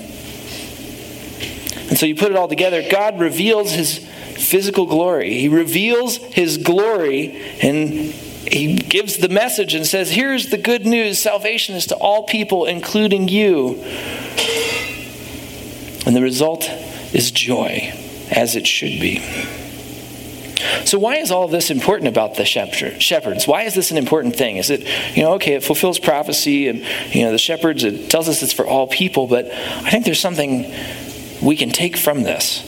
And 1.90 1.98
so 1.98 2.06
you 2.06 2.16
put 2.16 2.32
it 2.32 2.38
all 2.38 2.48
together, 2.48 2.88
God 2.90 3.20
reveals 3.20 3.72
his 3.72 3.98
physical 3.98 4.86
glory. 4.86 5.40
He 5.40 5.50
reveals 5.50 6.18
his 6.18 6.58
glory 6.58 7.42
and 7.62 8.14
he 8.52 8.76
gives 8.76 9.18
the 9.18 9.30
message 9.30 9.74
and 9.74 9.86
says, 9.86 10.12
Here's 10.12 10.50
the 10.50 10.58
good 10.58 10.86
news 10.86 11.22
salvation 11.22 11.76
is 11.76 11.88
to 11.88 11.96
all 11.96 12.24
people, 12.24 12.66
including 12.66 13.28
you. 13.28 13.84
And 16.10 16.16
the 16.16 16.24
result 16.24 16.68
is 17.14 17.30
joy, 17.30 17.94
as 18.32 18.56
it 18.56 18.66
should 18.66 19.00
be. 19.00 19.20
So, 20.84 20.98
why 20.98 21.18
is 21.18 21.30
all 21.30 21.48
this 21.48 21.70
important 21.70 22.08
about 22.08 22.34
the 22.34 22.46
shepherds? 22.46 23.48
Why 23.48 23.62
is 23.66 23.76
this 23.76 23.92
an 23.92 23.98
important 23.98 24.36
thing? 24.36 24.58
Is 24.58 24.72
it, 24.72 24.88
you 25.16 25.22
know, 25.22 25.34
okay, 25.34 25.54
it 25.54 25.64
fulfills 25.64 26.00
prophecy 26.00 26.68
and, 26.68 26.84
you 27.14 27.26
know, 27.26 27.32
the 27.32 27.38
shepherds, 27.38 27.84
it 27.84 28.10
tells 28.10 28.28
us 28.28 28.42
it's 28.42 28.54
for 28.54 28.66
all 28.66 28.88
people, 28.88 29.28
but 29.28 29.52
I 29.52 29.92
think 29.92 30.04
there's 30.04 30.20
something 30.20 30.74
we 31.44 31.56
can 31.56 31.70
take 31.70 31.96
from 31.96 32.24
this. 32.24 32.64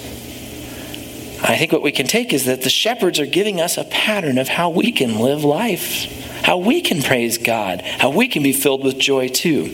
I 1.41 1.58
think 1.58 1.71
what 1.71 1.82
we 1.82 1.91
can 1.91 2.06
take 2.06 2.34
is 2.34 2.45
that 2.45 2.62
the 2.62 2.69
shepherds 2.69 3.19
are 3.19 3.25
giving 3.25 3.60
us 3.60 3.75
a 3.75 3.86
pattern 3.86 4.38
of 4.38 4.49
how 4.49 4.69
we 4.69 4.91
can 4.91 5.17
live 5.17 5.43
life 5.43 6.21
how 6.43 6.58
we 6.58 6.82
can 6.82 7.01
praise 7.01 7.38
God, 7.38 7.82
how 7.82 8.10
we 8.10 8.27
can 8.27 8.43
be 8.43 8.54
filled 8.54 8.84
with 8.84 8.97
joy 8.97 9.27
too. 9.27 9.65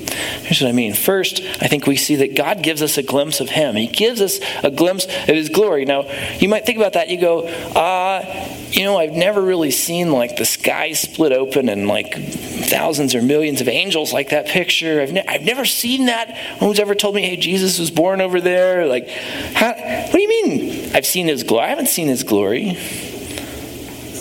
Here's 0.41 0.62
what 0.62 0.69
I 0.69 0.73
mean. 0.73 0.93
First, 0.93 1.41
I 1.62 1.67
think 1.67 1.88
we 1.88 1.97
see 1.97 2.15
that 2.17 2.36
God 2.36 2.62
gives 2.62 2.82
us 2.82 2.97
a 2.97 3.03
glimpse 3.03 3.39
of 3.39 3.49
Him. 3.49 3.75
He 3.75 3.88
gives 3.88 4.21
us 4.21 4.39
a 4.63 4.71
glimpse 4.71 5.06
of 5.06 5.27
His 5.27 5.49
glory. 5.49 5.86
Now, 5.86 6.03
you 6.39 6.49
might 6.49 6.65
think 6.65 6.77
about 6.77 6.93
that. 6.93 7.10
You 7.10 7.19
go, 7.19 7.47
uh, 7.47 8.23
you 8.71 8.84
know, 8.84 8.97
I've 8.97 9.13
never 9.13 9.41
really 9.41 9.71
seen 9.71 10.12
like 10.12 10.38
the 10.38 10.45
sky 10.45 10.93
split 10.93 11.32
open 11.32 11.69
and 11.69 11.88
like 11.88 12.13
thousands 12.13 13.15
or 13.15 13.21
millions 13.21 13.62
of 13.62 13.67
angels 13.67 14.13
like 14.13 14.30
that 14.30 14.47
picture. 14.47 15.01
I've, 15.01 15.13
ne- 15.13 15.25
I've 15.27 15.43
never 15.43 15.65
seen 15.65 16.08
that. 16.08 16.30
No 16.60 16.67
one's 16.67 16.80
ever 16.80 16.95
told 16.95 17.15
me, 17.15 17.23
hey, 17.23 17.38
Jesus 17.38 17.80
was 17.80 17.91
born 17.91 18.21
over 18.21 18.41
there. 18.41 18.86
Like, 18.86 19.08
how, 19.08 19.73
what 19.73 20.12
do 20.12 20.21
you 20.21 20.27
mean 20.27 20.95
I've 20.95 21.06
seen 21.06 21.27
His 21.27 21.43
glory? 21.43 21.65
I 21.65 21.69
haven't 21.69 21.88
seen 21.88 22.08
His 22.08 22.23
glory. 22.23 22.77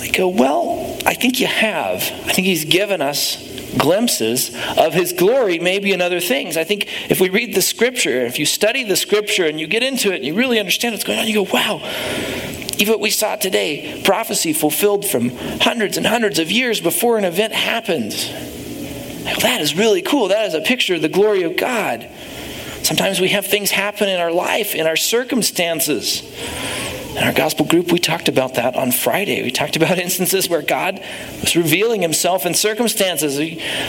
I 0.00 0.10
go, 0.12 0.28
well, 0.28 0.85
I 1.06 1.14
think 1.14 1.38
you 1.38 1.46
have. 1.46 2.02
I 2.02 2.32
think 2.32 2.48
He's 2.48 2.64
given 2.64 3.00
us 3.00 3.36
glimpses 3.78 4.52
of 4.76 4.92
His 4.92 5.12
glory, 5.12 5.60
maybe 5.60 5.92
in 5.92 6.02
other 6.02 6.18
things. 6.18 6.56
I 6.56 6.64
think 6.64 6.88
if 7.08 7.20
we 7.20 7.28
read 7.28 7.54
the 7.54 7.62
Scripture, 7.62 8.26
if 8.26 8.40
you 8.40 8.44
study 8.44 8.82
the 8.82 8.96
Scripture 8.96 9.44
and 9.44 9.60
you 9.60 9.68
get 9.68 9.84
into 9.84 10.12
it 10.12 10.16
and 10.16 10.24
you 10.24 10.34
really 10.34 10.58
understand 10.58 10.94
what's 10.94 11.04
going 11.04 11.20
on, 11.20 11.28
you 11.28 11.44
go, 11.44 11.52
wow. 11.52 11.76
Even 12.78 12.94
what 12.94 13.00
we 13.00 13.10
saw 13.10 13.36
today, 13.36 14.02
prophecy 14.04 14.52
fulfilled 14.52 15.06
from 15.06 15.30
hundreds 15.60 15.96
and 15.96 16.04
hundreds 16.04 16.40
of 16.40 16.50
years 16.50 16.80
before 16.80 17.16
an 17.16 17.24
event 17.24 17.52
happened. 17.52 18.12
That 19.42 19.60
is 19.60 19.76
really 19.76 20.02
cool. 20.02 20.28
That 20.28 20.46
is 20.46 20.54
a 20.54 20.60
picture 20.60 20.96
of 20.96 21.02
the 21.02 21.08
glory 21.08 21.44
of 21.44 21.56
God. 21.56 22.10
Sometimes 22.82 23.20
we 23.20 23.28
have 23.28 23.46
things 23.46 23.70
happen 23.70 24.08
in 24.08 24.20
our 24.20 24.32
life, 24.32 24.74
in 24.74 24.86
our 24.88 24.96
circumstances 24.96 26.22
in 27.16 27.22
our 27.22 27.32
gospel 27.32 27.64
group, 27.64 27.92
we 27.92 27.98
talked 27.98 28.28
about 28.28 28.54
that 28.54 28.76
on 28.76 28.92
Friday. 28.92 29.42
We 29.42 29.50
talked 29.50 29.74
about 29.74 29.98
instances 30.06 30.50
where 30.50 30.60
God 30.60 31.02
was 31.40 31.56
revealing 31.56 32.02
himself 32.02 32.44
in 32.44 32.52
circumstances. 32.52 33.36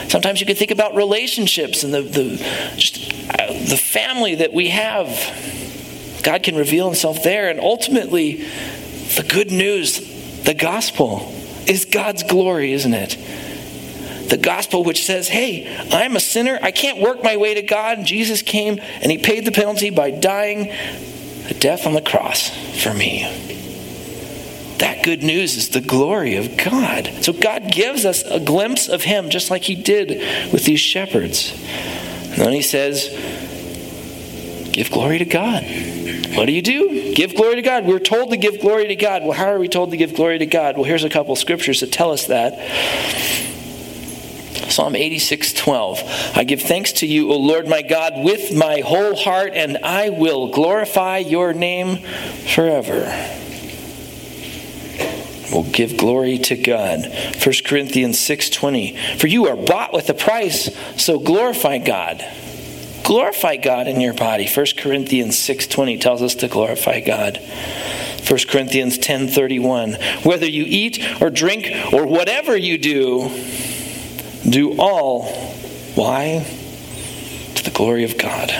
Sometimes 0.09 0.39
you 0.39 0.45
can 0.45 0.55
think 0.55 0.71
about 0.71 0.95
relationships 0.95 1.83
and 1.83 1.93
the, 1.93 2.03
the, 2.03 2.37
just, 2.77 3.11
uh, 3.29 3.47
the 3.47 3.77
family 3.77 4.35
that 4.35 4.53
we 4.53 4.69
have. 4.69 5.09
God 6.23 6.41
can 6.43 6.55
reveal 6.55 6.85
himself 6.87 7.21
there. 7.21 7.49
And 7.49 7.59
ultimately, 7.59 8.45
the 9.15 9.25
good 9.27 9.51
news, 9.51 10.43
the 10.43 10.53
gospel, 10.53 11.33
is 11.67 11.83
God's 11.83 12.23
glory, 12.23 12.71
isn't 12.71 12.93
it? 12.93 13.17
the 14.29 14.37
gospel 14.37 14.83
which 14.83 15.05
says, 15.05 15.29
hey, 15.29 15.73
I'm 15.89 16.17
a 16.17 16.19
sinner. 16.19 16.59
I 16.61 16.71
can't 16.71 16.99
work 16.99 17.23
my 17.23 17.37
way 17.37 17.53
to 17.53 17.61
God. 17.61 18.03
Jesus 18.03 18.41
came 18.41 18.77
and 19.01 19.09
he 19.09 19.17
paid 19.17 19.45
the 19.45 19.53
penalty 19.53 19.89
by 19.89 20.11
dying 20.11 20.73
the 21.47 21.53
death 21.53 21.85
on 21.85 21.93
the 21.93 22.01
cross 22.01 22.49
for 22.83 22.93
me. 22.93 23.23
That 24.79 25.03
good 25.03 25.23
news 25.23 25.55
is 25.55 25.69
the 25.69 25.81
glory 25.81 26.35
of 26.35 26.55
God. 26.57 27.11
So 27.21 27.33
God 27.33 27.71
gives 27.71 28.05
us 28.05 28.23
a 28.23 28.39
glimpse 28.39 28.87
of 28.87 29.03
Him, 29.03 29.29
just 29.29 29.49
like 29.49 29.63
He 29.63 29.75
did 29.75 30.53
with 30.53 30.65
these 30.65 30.79
shepherds. 30.79 31.51
And 31.51 32.37
then 32.37 32.53
He 32.53 32.61
says, 32.61 33.09
Give 34.71 34.91
glory 34.91 35.17
to 35.17 35.25
God. 35.25 35.63
What 36.35 36.45
do 36.45 36.51
you 36.51 36.61
do? 36.61 37.13
Give 37.15 37.35
glory 37.35 37.55
to 37.55 37.63
God. 37.63 37.85
We're 37.87 37.97
told 37.97 38.29
to 38.29 38.37
give 38.37 38.61
glory 38.61 38.89
to 38.89 38.95
God. 38.95 39.23
Well, 39.23 39.31
how 39.31 39.47
are 39.47 39.57
we 39.57 39.67
told 39.67 39.89
to 39.89 39.97
give 39.97 40.13
glory 40.13 40.37
to 40.37 40.45
God? 40.45 40.75
Well, 40.75 40.83
here's 40.83 41.03
a 41.03 41.09
couple 41.09 41.35
scriptures 41.35 41.79
that 41.79 41.91
tell 41.91 42.11
us 42.11 42.27
that. 42.27 42.53
Psalm 44.69 44.95
86 44.95 45.53
12. 45.53 46.31
I 46.35 46.43
give 46.43 46.61
thanks 46.61 46.91
to 46.93 47.07
you, 47.07 47.31
O 47.31 47.37
Lord 47.37 47.67
my 47.67 47.81
God, 47.81 48.13
with 48.17 48.53
my 48.53 48.81
whole 48.81 49.15
heart, 49.15 49.53
and 49.53 49.77
I 49.77 50.09
will 50.09 50.49
glorify 50.49 51.17
your 51.17 51.53
name 51.53 51.97
forever. 52.53 53.05
We'll 55.51 55.63
give 55.63 55.97
glory 55.97 56.37
to 56.39 56.55
God. 56.57 57.11
1 57.41 57.63
Corinthians 57.65 58.19
6:20. 58.19 58.95
For 59.17 59.27
you 59.27 59.47
are 59.47 59.55
bought 59.55 59.93
with 59.93 60.09
a 60.09 60.13
price, 60.13 60.69
so 60.97 61.19
glorify 61.19 61.77
God. 61.77 62.23
Glorify 63.03 63.55
God 63.55 63.87
in 63.87 64.01
your 64.01 64.13
body. 64.13 64.45
1 64.45 64.77
Corinthians 64.77 65.37
6:20 65.37 65.97
tells 65.97 66.21
us 66.21 66.35
to 66.35 66.47
glorify 66.47 66.99
God. 66.99 67.39
1 68.27 68.49
Corinthians 68.49 68.97
10:31. 68.97 69.97
Whether 70.23 70.47
you 70.47 70.65
eat 70.67 70.99
or 71.21 71.29
drink 71.29 71.71
or 71.93 72.05
whatever 72.05 72.57
you 72.57 72.77
do, 72.77 73.31
do 74.49 74.79
all. 74.79 75.25
Why? 75.95 76.45
To 77.55 77.63
the 77.63 77.71
glory 77.71 78.03
of 78.03 78.17
God. 78.17 78.51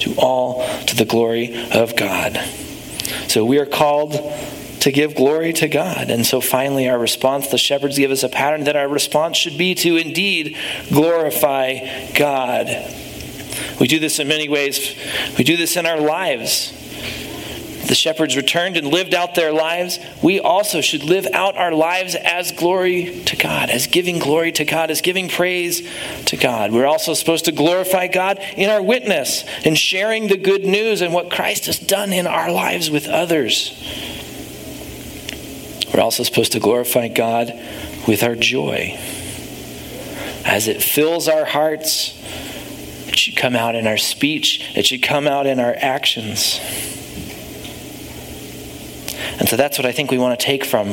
to 0.00 0.14
all 0.16 0.66
to 0.86 0.96
the 0.96 1.04
glory 1.04 1.68
of 1.72 1.96
God. 1.96 2.36
So 3.28 3.44
we 3.44 3.58
are 3.58 3.66
called 3.66 4.12
to 4.80 4.92
give 4.92 5.14
glory 5.14 5.52
to 5.54 5.68
God. 5.68 6.10
And 6.10 6.24
so 6.24 6.40
finally, 6.40 6.88
our 6.88 6.98
response, 6.98 7.48
the 7.48 7.58
shepherds 7.58 7.98
give 7.98 8.10
us 8.10 8.22
a 8.22 8.28
pattern 8.28 8.64
that 8.64 8.76
our 8.76 8.88
response 8.88 9.36
should 9.36 9.58
be 9.58 9.74
to 9.76 9.96
indeed 9.96 10.56
glorify 10.88 12.10
God. 12.14 12.68
We 13.80 13.88
do 13.88 13.98
this 13.98 14.18
in 14.18 14.28
many 14.28 14.48
ways. 14.48 14.96
We 15.36 15.44
do 15.44 15.56
this 15.56 15.76
in 15.76 15.84
our 15.84 16.00
lives. 16.00 16.72
The 17.88 17.94
shepherds 17.94 18.36
returned 18.36 18.76
and 18.76 18.86
lived 18.86 19.14
out 19.14 19.34
their 19.34 19.50
lives. 19.50 19.98
We 20.22 20.40
also 20.40 20.82
should 20.82 21.04
live 21.04 21.26
out 21.32 21.56
our 21.56 21.72
lives 21.72 22.14
as 22.14 22.52
glory 22.52 23.22
to 23.24 23.34
God, 23.34 23.70
as 23.70 23.86
giving 23.86 24.18
glory 24.18 24.52
to 24.52 24.66
God, 24.66 24.90
as 24.90 25.00
giving 25.00 25.30
praise 25.30 25.88
to 26.26 26.36
God. 26.36 26.70
We're 26.70 26.86
also 26.86 27.14
supposed 27.14 27.46
to 27.46 27.52
glorify 27.52 28.08
God 28.08 28.40
in 28.58 28.68
our 28.68 28.82
witness, 28.82 29.42
and 29.64 29.76
sharing 29.76 30.28
the 30.28 30.36
good 30.36 30.66
news 30.66 31.00
and 31.00 31.14
what 31.14 31.30
Christ 31.30 31.64
has 31.64 31.78
done 31.78 32.12
in 32.12 32.26
our 32.26 32.52
lives 32.52 32.90
with 32.90 33.08
others. 33.08 33.72
We're 35.94 36.02
also 36.02 36.24
supposed 36.24 36.52
to 36.52 36.60
glorify 36.60 37.08
God 37.08 37.58
with 38.06 38.22
our 38.22 38.34
joy. 38.34 38.98
As 40.44 40.68
it 40.68 40.82
fills 40.82 41.26
our 41.26 41.46
hearts, 41.46 42.14
it 43.08 43.18
should 43.18 43.36
come 43.36 43.56
out 43.56 43.74
in 43.74 43.86
our 43.86 43.96
speech, 43.96 44.76
it 44.76 44.84
should 44.84 45.02
come 45.02 45.26
out 45.26 45.46
in 45.46 45.58
our 45.58 45.74
actions. 45.74 46.60
And 49.48 49.52
so 49.52 49.56
that's 49.56 49.78
what 49.78 49.86
I 49.86 49.92
think 49.92 50.10
we 50.10 50.18
want 50.18 50.38
to 50.38 50.44
take 50.44 50.62
from 50.62 50.88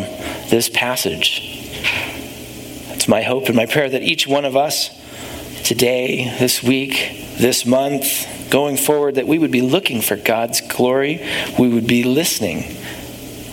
this 0.47 0.69
passage. 0.69 1.41
It's 2.93 3.05
my 3.05 3.21
hope 3.21 3.47
and 3.47 3.55
my 3.57 3.65
prayer 3.65 3.89
that 3.89 4.01
each 4.01 4.27
one 4.27 4.45
of 4.45 4.55
us 4.55 4.91
today, 5.67 6.33
this 6.39 6.63
week, 6.63 7.35
this 7.37 7.65
month, 7.65 8.49
going 8.49 8.77
forward, 8.77 9.15
that 9.15 9.27
we 9.27 9.37
would 9.37 9.51
be 9.51 9.61
looking 9.61 9.99
for 9.99 10.15
God's 10.15 10.61
glory. 10.61 11.21
We 11.59 11.67
would 11.67 11.85
be 11.85 12.05
listening, 12.05 12.77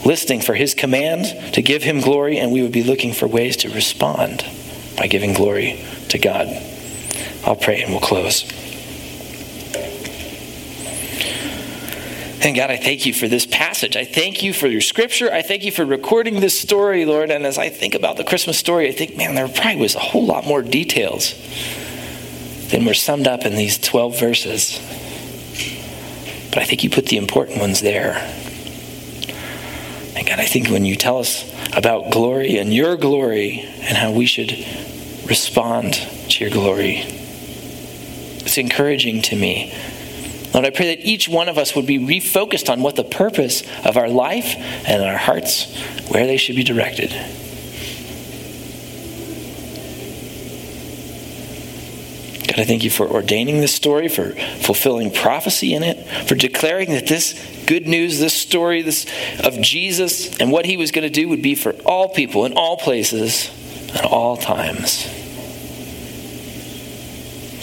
listening 0.05 0.41
for 0.41 0.55
His 0.55 0.73
command 0.73 1.53
to 1.55 1.63
give 1.63 1.83
Him 1.83 2.01
glory, 2.01 2.39
and 2.39 2.53
we 2.53 2.63
would 2.63 2.71
be 2.71 2.85
looking 2.85 3.13
for 3.13 3.27
ways 3.27 3.57
to 3.57 3.71
respond 3.71 4.47
by 4.97 5.09
giving 5.09 5.33
glory 5.35 5.85
to 6.11 6.19
God. 6.19 6.47
I'll 7.45 7.57
pray 7.57 7.83
and 7.83 7.91
we'll 7.91 8.01
close. 8.01 8.45
And 12.43 12.57
God, 12.57 12.73
I 12.73 12.77
thank 12.77 13.07
you 13.07 13.15
for 13.15 13.29
this 13.29 13.47
passage. 13.47 13.97
I 13.97 14.05
thank 14.05 14.43
you 14.43 14.53
for 14.53 14.67
your 14.67 14.81
scripture. 14.81 15.33
I 15.33 15.43
thank 15.43 15.63
you 15.63 15.71
for 15.71 15.85
recording 15.85 16.41
this 16.41 16.61
story, 16.61 17.05
Lord. 17.05 17.31
And 17.31 17.47
as 17.47 17.57
I 17.57 17.69
think 17.69 17.95
about 17.95 18.17
the 18.17 18.25
Christmas 18.25 18.59
story, 18.59 18.89
I 18.89 18.93
think, 18.93 19.17
man, 19.17 19.37
there 19.37 19.47
probably 19.47 19.77
was 19.77 19.95
a 19.95 20.01
whole 20.01 20.27
lot 20.27 20.45
more 20.45 20.61
details 20.61 21.35
than 22.71 22.85
were 22.85 22.95
summed 22.95 23.29
up 23.29 23.47
in 23.47 23.55
these 23.55 23.79
12 23.79 24.19
verses. 24.19 24.79
But 26.49 26.59
I 26.59 26.65
think 26.65 26.83
you 26.83 26.91
put 26.91 27.07
the 27.07 27.17
important 27.17 27.61
ones 27.61 27.81
there. 27.81 28.15
And 30.17 30.27
God, 30.27 30.41
I 30.41 30.47
think 30.47 30.69
when 30.69 30.85
you 30.85 30.97
tell 30.97 31.19
us 31.19 31.49
about 31.77 32.11
glory 32.11 32.59
and 32.59 32.75
your 32.75 32.97
glory 32.97 33.61
and 33.83 33.97
how 33.97 34.11
we 34.11 34.27
should 34.27 34.51
respond 35.29 35.95
to 35.95 36.45
your 36.45 36.53
glory, 36.53 37.05
it's 38.45 38.59
encouraging 38.59 39.23
to 39.23 39.37
me 39.37 39.73
Lord, 40.53 40.67
I 40.67 40.71
pray 40.71 40.95
that 40.95 41.05
each 41.05 41.29
one 41.29 41.49
of 41.49 41.57
us 41.57 41.75
would 41.75 41.87
be 41.87 41.99
refocused 41.99 42.71
on 42.71 42.83
what 42.83 42.97
the 42.97 43.05
purpose 43.05 43.63
of 43.85 43.97
our 43.97 44.09
life 44.09 44.55
and 44.87 45.03
our 45.03 45.17
hearts, 45.17 45.75
where 46.09 46.27
they 46.27 46.37
should 46.37 46.57
be 46.57 46.65
directed. 46.65 47.11
God, 52.53 52.61
I 52.61 52.65
thank 52.65 52.85
you 52.85 52.91
for 52.91 53.09
ordaining 53.09 53.63
this 53.63 53.75
story, 53.75 54.09
for 54.09 54.33
fulfilling 54.33 55.11
prophecy 55.11 55.73
in 55.73 55.83
it, 55.83 56.05
for 56.29 56.35
declaring 56.35 56.91
that 56.91 57.07
this 57.07 57.33
good 57.67 57.87
news, 57.87 58.19
this 58.19 58.35
story 58.35 58.83
this, 58.83 59.07
of 59.43 59.59
Jesus 59.63 60.37
and 60.39 60.53
what 60.53 60.67
he 60.67 60.77
was 60.77 60.91
going 60.91 61.05
to 61.05 61.11
do 61.11 61.31
would 61.31 61.41
be 61.41 61.55
for 61.55 61.73
all 61.87 62.11
people 62.11 62.45
in 62.45 62.53
all 62.53 62.77
places 62.77 63.51
at 63.95 64.05
all 64.05 64.37
times. 64.37 65.05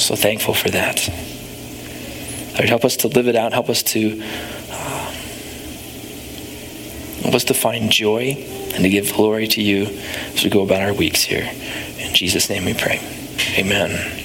So 0.02 0.16
thankful 0.16 0.56
for 0.56 0.70
that. 0.70 1.08
Lord, 2.54 2.70
help 2.70 2.86
us 2.86 2.98
to 2.98 3.08
live 3.08 3.28
it 3.28 3.36
out. 3.36 3.54
Help 3.54 3.70
us 3.70 3.84
to 3.84 4.22
uh, 4.72 5.12
help 7.24 7.36
us 7.36 7.44
to 7.46 7.54
find 7.54 7.92
joy 7.92 8.36
and 8.74 8.84
to 8.84 8.90
give 8.90 9.14
glory 9.14 9.48
to 9.48 9.62
you 9.62 9.86
as 10.34 10.44
we 10.44 10.50
go 10.50 10.64
about 10.64 10.82
our 10.82 10.94
weeks 10.94 11.22
here. 11.22 11.50
In 12.00 12.14
Jesus' 12.14 12.50
name 12.50 12.66
we 12.66 12.74
pray. 12.74 13.00
Amen. 13.58 14.16